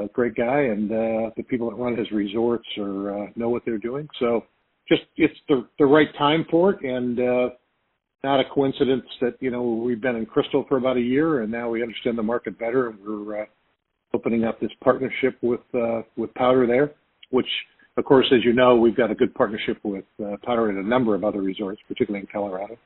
[0.00, 0.60] a great guy.
[0.60, 4.08] And uh, the people that run his resorts are uh, know what they're doing.
[4.18, 4.44] So
[4.88, 7.54] just it's the the right time for it, and uh,
[8.22, 11.52] not a coincidence that you know we've been in Crystal for about a year, and
[11.52, 13.46] now we understand the market better, and we're uh,
[14.14, 16.92] opening up this partnership with uh, with Powdr there,
[17.30, 17.48] which
[17.96, 20.86] of course, as you know, we've got a good partnership with uh, Powdr at a
[20.86, 22.76] number of other resorts, particularly in Colorado.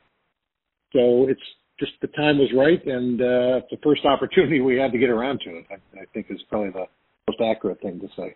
[0.92, 1.40] So it's
[1.78, 5.40] just the time was right, and uh, the first opportunity we had to get around
[5.44, 5.66] to it.
[5.70, 6.86] I, I think is probably the
[7.28, 8.34] most accurate thing to say.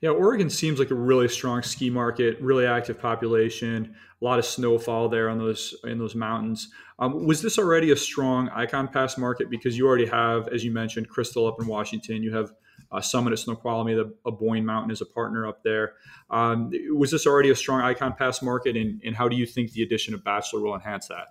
[0.00, 4.46] Yeah, Oregon seems like a really strong ski market, really active population, a lot of
[4.46, 6.68] snowfall there on those in those mountains.
[6.98, 10.72] Um, was this already a strong Ikon Pass market because you already have, as you
[10.72, 12.52] mentioned, Crystal up in Washington, you have
[12.90, 15.94] uh, Summit at Snoqualmie, the Aboyne Mountain is a partner up there.
[16.30, 19.72] Um, was this already a strong Ikon Pass market, and, and how do you think
[19.72, 21.28] the addition of Bachelor will enhance that?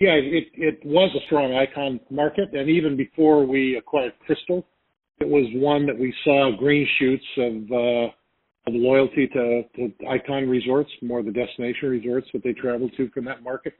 [0.00, 2.54] Yeah, it, it was a strong Ikon market.
[2.54, 4.66] And even before we acquired Crystal,
[5.20, 8.06] it was one that we saw green shoots of, uh,
[8.66, 13.26] of loyalty to, to Ikon resorts, more the destination resorts that they travel to from
[13.26, 13.74] that market.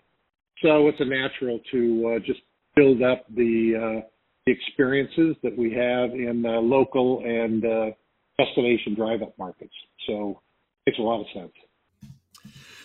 [0.62, 2.40] So it's a natural to uh, just
[2.76, 4.06] build up the, uh,
[4.44, 7.86] the experiences that we have in uh, local and uh,
[8.38, 9.72] destination drive-up markets.
[10.06, 10.42] So
[10.86, 11.52] it makes a lot of sense.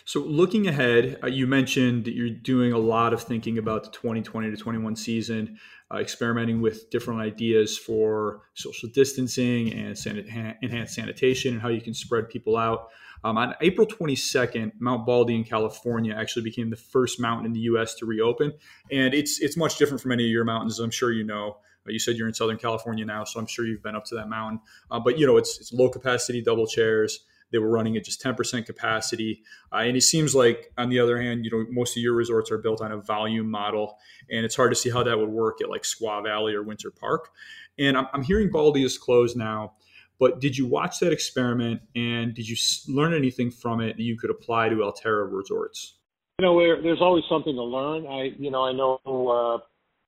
[0.08, 3.90] So, looking ahead, uh, you mentioned that you're doing a lot of thinking about the
[3.90, 5.58] 2020 to 21 season,
[5.92, 11.82] uh, experimenting with different ideas for social distancing and san- enhanced sanitation and how you
[11.82, 12.90] can spread people out.
[13.24, 17.62] Um, on April 22nd, Mount Baldy in California actually became the first mountain in the
[17.62, 17.96] U.S.
[17.96, 18.54] to reopen,
[18.92, 20.78] and it's it's much different from any of your mountains.
[20.80, 21.58] I'm sure you know.
[21.88, 24.16] Uh, you said you're in Southern California now, so I'm sure you've been up to
[24.16, 24.60] that mountain.
[24.92, 27.22] Uh, but you know, it's it's low capacity double chairs.
[27.52, 29.44] They were running at just 10% capacity.
[29.72, 32.52] Uh, and it seems like, on the other hand, you know, most of your resorts
[32.52, 33.98] are built on a volume model,
[34.30, 36.92] and it's hard to see how that would work at like Squaw Valley or Winter
[36.92, 37.30] Park.
[37.78, 39.74] And I'm, I'm hearing Baldy is closed now,
[40.20, 42.56] but did you watch that experiment and did you
[42.88, 45.98] learn anything from it that you could apply to Alterra resorts?
[46.40, 48.08] You know, there's always something to learn.
[48.08, 49.58] I, you know, I know uh,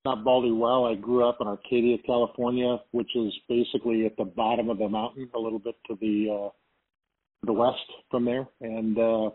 [0.05, 0.85] not Baldy well.
[0.85, 5.29] I grew up in Arcadia, California, which is basically at the bottom of the mountain,
[5.35, 6.49] a little bit to the uh,
[7.45, 7.77] the west
[8.09, 9.29] from there, and uh,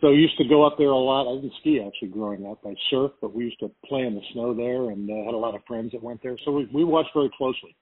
[0.00, 1.30] so I used to go up there a lot.
[1.30, 2.60] I didn't ski actually growing up.
[2.64, 5.36] I surfed, but we used to play in the snow there, and uh, had a
[5.36, 6.36] lot of friends that went there.
[6.44, 7.76] So we we watched very closely.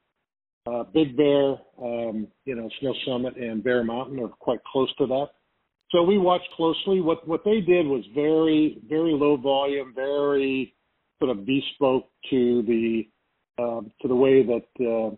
[0.67, 5.07] Uh, Big Bear, um, you know, Snow Summit and Bear Mountain are quite close to
[5.07, 5.29] that.
[5.91, 7.01] So we watched closely.
[7.01, 10.75] What what they did was very very low volume, very
[11.21, 13.09] sort of bespoke to the
[13.59, 15.17] uh, to the way that uh,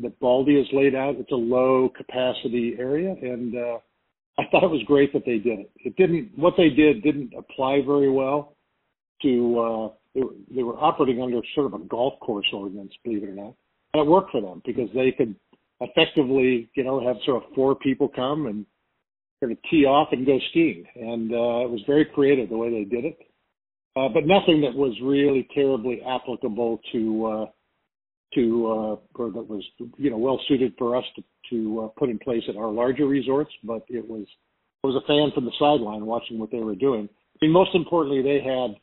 [0.00, 1.16] that Baldy is laid out.
[1.16, 3.78] It's a low capacity area, and uh,
[4.38, 5.70] I thought it was great that they did it.
[5.76, 6.30] It didn't.
[6.36, 8.56] What they did didn't apply very well
[9.22, 9.58] to.
[9.58, 13.28] Uh, they, were, they were operating under sort of a golf course ordinance, believe it
[13.28, 13.54] or not,
[13.92, 15.34] and it worked for them because they could
[15.80, 18.66] effectively, you know, have sort of four people come and
[19.40, 22.70] sort of tee off and go skiing, and uh, it was very creative the way
[22.70, 23.18] they did it.
[23.96, 27.46] Uh, but nothing that was really terribly applicable to uh,
[28.34, 29.64] to uh, or that was
[29.96, 33.06] you know well suited for us to to uh, put in place at our larger
[33.06, 33.50] resorts.
[33.64, 34.26] But it was
[34.84, 37.08] I was a fan from the sideline watching what they were doing.
[37.10, 38.76] I mean, most importantly, they had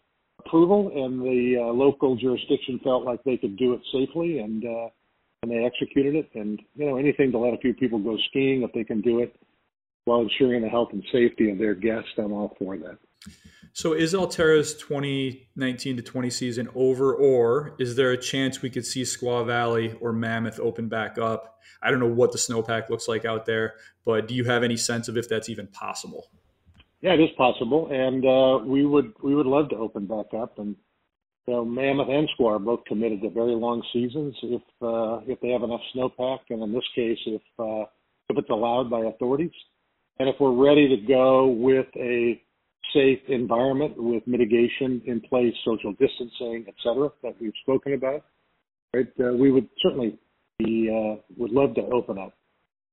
[0.45, 4.89] approval, and the uh, local jurisdiction felt like they could do it safely, and uh,
[5.43, 6.29] and they executed it.
[6.33, 9.19] And you know, anything to let a few people go skiing if they can do
[9.19, 9.35] it
[10.05, 12.97] while ensuring the health and safety of their guests, I'm all for that.
[13.75, 18.85] So is Alterra's 2019 to 20 season over, or is there a chance we could
[18.85, 21.59] see Squaw Valley or Mammoth open back up?
[21.83, 23.73] I don't know what the snowpack looks like out there,
[24.05, 26.29] but do you have any sense of if that's even possible?
[27.01, 30.57] Yeah, it is possible, and uh, we would we would love to open back up.
[30.57, 30.77] And
[31.45, 35.41] you know, Mammoth and Squaw are both committed to very long seasons if uh, if
[35.41, 37.83] they have enough snowpack, and in this case, if uh,
[38.29, 39.51] if it's allowed by authorities,
[40.17, 42.41] and if we're ready to go with a
[42.93, 48.23] safe environment with mitigation in place, social distancing, et cetera, that we've spoken about,
[48.93, 49.07] right?
[49.19, 50.17] Uh, we would certainly
[50.59, 52.33] be, uh, would love to open up.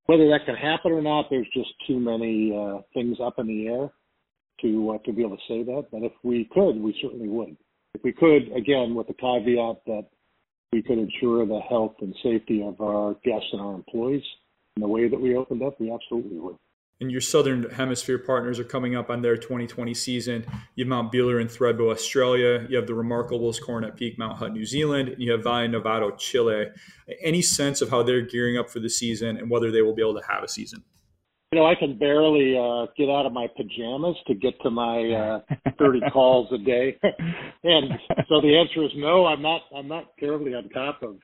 [0.07, 3.69] Whether that can happen or not, there's just too many uh, things up in the
[3.69, 3.91] air
[4.63, 5.87] to uh, to be able to say that.
[5.93, 7.57] But if we could, we certainly would.
[7.95, 10.07] If we could, again, with the caveat that
[10.73, 14.25] we could ensure the health and safety of our guests and our employees
[14.77, 16.57] in the way that we opened up, we absolutely would
[17.01, 20.47] and your southern hemisphere partners are coming up on their 2020 season.
[20.77, 22.65] You have Mount Buller and Thredbo, Australia.
[22.69, 25.09] You have the Remarkables Coronet Peak, Mount Hutt, New Zealand.
[25.09, 26.67] And you have Valle Nevado, Chile.
[27.21, 30.03] Any sense of how they're gearing up for the season and whether they will be
[30.03, 30.85] able to have a season?
[31.53, 35.43] You know, I can barely uh, get out of my pajamas to get to my
[35.51, 36.97] uh, 30 calls a day,
[37.63, 37.91] and
[38.27, 39.27] so the answer is no.
[39.27, 39.61] I'm not.
[39.77, 41.17] I'm not terribly on top of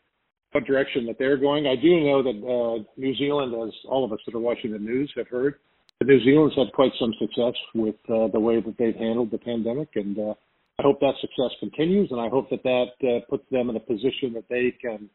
[0.52, 1.66] what direction that they're going.
[1.66, 4.78] I do know that uh, New Zealand, as all of us that are watching the
[4.78, 5.56] news have heard,
[6.00, 9.38] that New Zealand's had quite some success with uh, the way that they've handled the
[9.38, 10.34] pandemic, and uh,
[10.78, 13.80] I hope that success continues, and I hope that that uh, puts them in a
[13.80, 15.10] position that they can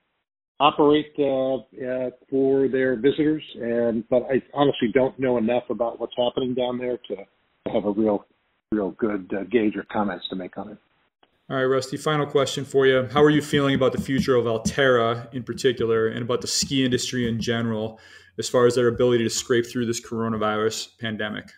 [0.59, 3.43] operate uh, uh, for their visitors.
[3.55, 7.15] And but I honestly don't know enough about what's happening down there to
[7.71, 8.25] have a real,
[8.71, 10.77] real good gauge or comments to make on it.
[11.53, 13.07] All right, Rusty, final question for you.
[13.13, 16.83] How are you feeling about the future of Alterra in particular and about the ski
[16.83, 17.99] industry in general
[18.39, 21.51] as far as their ability to scrape through this coronavirus pandemic?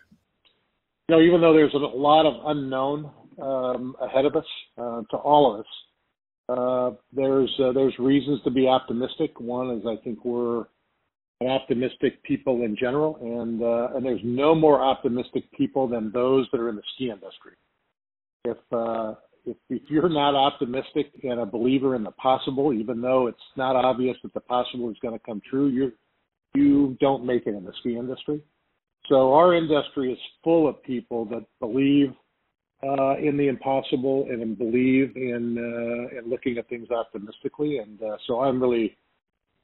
[1.08, 4.44] You know, even though there's a lot of unknown um, ahead of us,
[4.76, 5.66] uh, to all of us,
[6.50, 9.40] uh, there's uh, there's reasons to be optimistic.
[9.40, 10.66] One is I think we're
[11.40, 16.60] optimistic people in general, and uh, and there's no more optimistic people than those that
[16.60, 17.52] are in the ski industry.
[18.44, 19.14] If uh,
[19.46, 23.76] if, if you're not optimistic and a believer in the possible, even though it's not
[23.76, 25.92] obvious that the possible is going to come true, you
[26.54, 28.42] you don't make it in the ski industry.
[29.08, 32.12] So our industry is full of people that believe
[32.82, 37.78] uh, in the impossible and believe in uh, in looking at things optimistically.
[37.78, 38.96] And uh, so I'm really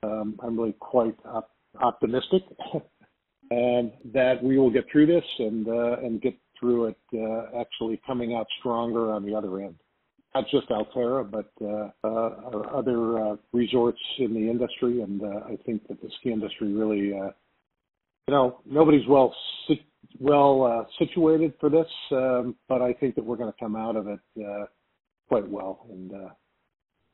[0.03, 2.43] um, I'm really quite op- optimistic
[3.51, 8.35] that we will get through this and uh, and get through it uh, actually coming
[8.35, 9.75] out stronger on the other end.
[10.35, 15.59] Not just Alterra, but uh, uh, other uh, resorts in the industry, and uh, I
[15.67, 17.33] think that the ski industry really, uh,
[18.29, 19.35] you know, nobody's well
[20.19, 23.97] well uh, situated for this, um, but I think that we're going to come out
[23.97, 24.67] of it uh,
[25.29, 26.29] quite well, and uh,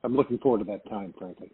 [0.04, 1.50] I'm looking forward to that time, frankly.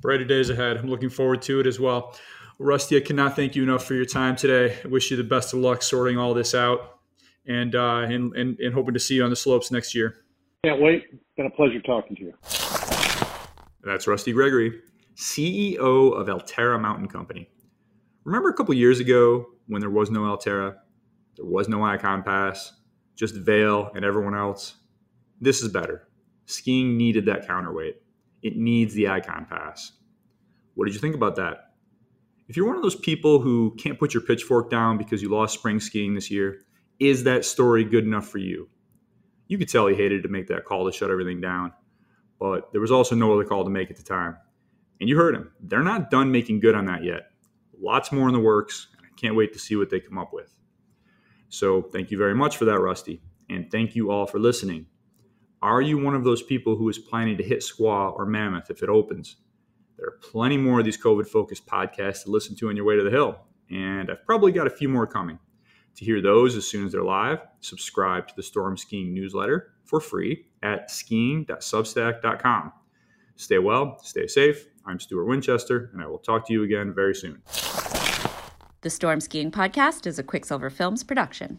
[0.00, 0.78] Brighter days ahead.
[0.78, 2.16] I'm looking forward to it as well.
[2.58, 4.76] Rusty, I cannot thank you enough for your time today.
[4.84, 7.00] I wish you the best of luck sorting all this out
[7.46, 10.24] and, uh, and, and, and hoping to see you on the slopes next year.
[10.64, 11.06] Can't wait.
[11.12, 12.34] It's been a pleasure talking to you.
[13.82, 14.80] That's Rusty Gregory,
[15.16, 17.50] CEO of Alterra Mountain Company.
[18.22, 20.76] Remember a couple years ago when there was no Alterra,
[21.36, 22.72] there was no Ikon Pass,
[23.16, 24.76] just Vail and everyone else?
[25.40, 26.08] This is better.
[26.46, 28.00] Skiing needed that counterweight.
[28.42, 29.92] It needs the Ikon Pass.
[30.74, 31.63] What did you think about that?
[32.46, 35.54] If you're one of those people who can't put your pitchfork down because you lost
[35.54, 36.60] spring skiing this year,
[36.98, 38.68] is that story good enough for you?
[39.48, 41.72] You could tell he hated to make that call to shut everything down,
[42.38, 44.36] but there was also no other call to make at the time.
[45.00, 45.52] And you heard him.
[45.60, 47.30] They're not done making good on that yet.
[47.80, 50.32] Lots more in the works, and I can't wait to see what they come up
[50.32, 50.54] with.
[51.48, 53.22] So, thank you very much for that, Rusty.
[53.48, 54.86] And thank you all for listening.
[55.62, 58.82] Are you one of those people who is planning to hit Squaw or Mammoth if
[58.82, 59.36] it opens?
[59.96, 62.96] There are plenty more of these COVID focused podcasts to listen to on your way
[62.96, 63.38] to the hill,
[63.70, 65.38] and I've probably got a few more coming.
[65.96, 70.00] To hear those as soon as they're live, subscribe to the Storm Skiing newsletter for
[70.00, 72.72] free at skiing.substack.com.
[73.36, 74.66] Stay well, stay safe.
[74.84, 77.42] I'm Stuart Winchester, and I will talk to you again very soon.
[78.80, 81.58] The Storm Skiing Podcast is a Quicksilver Films production.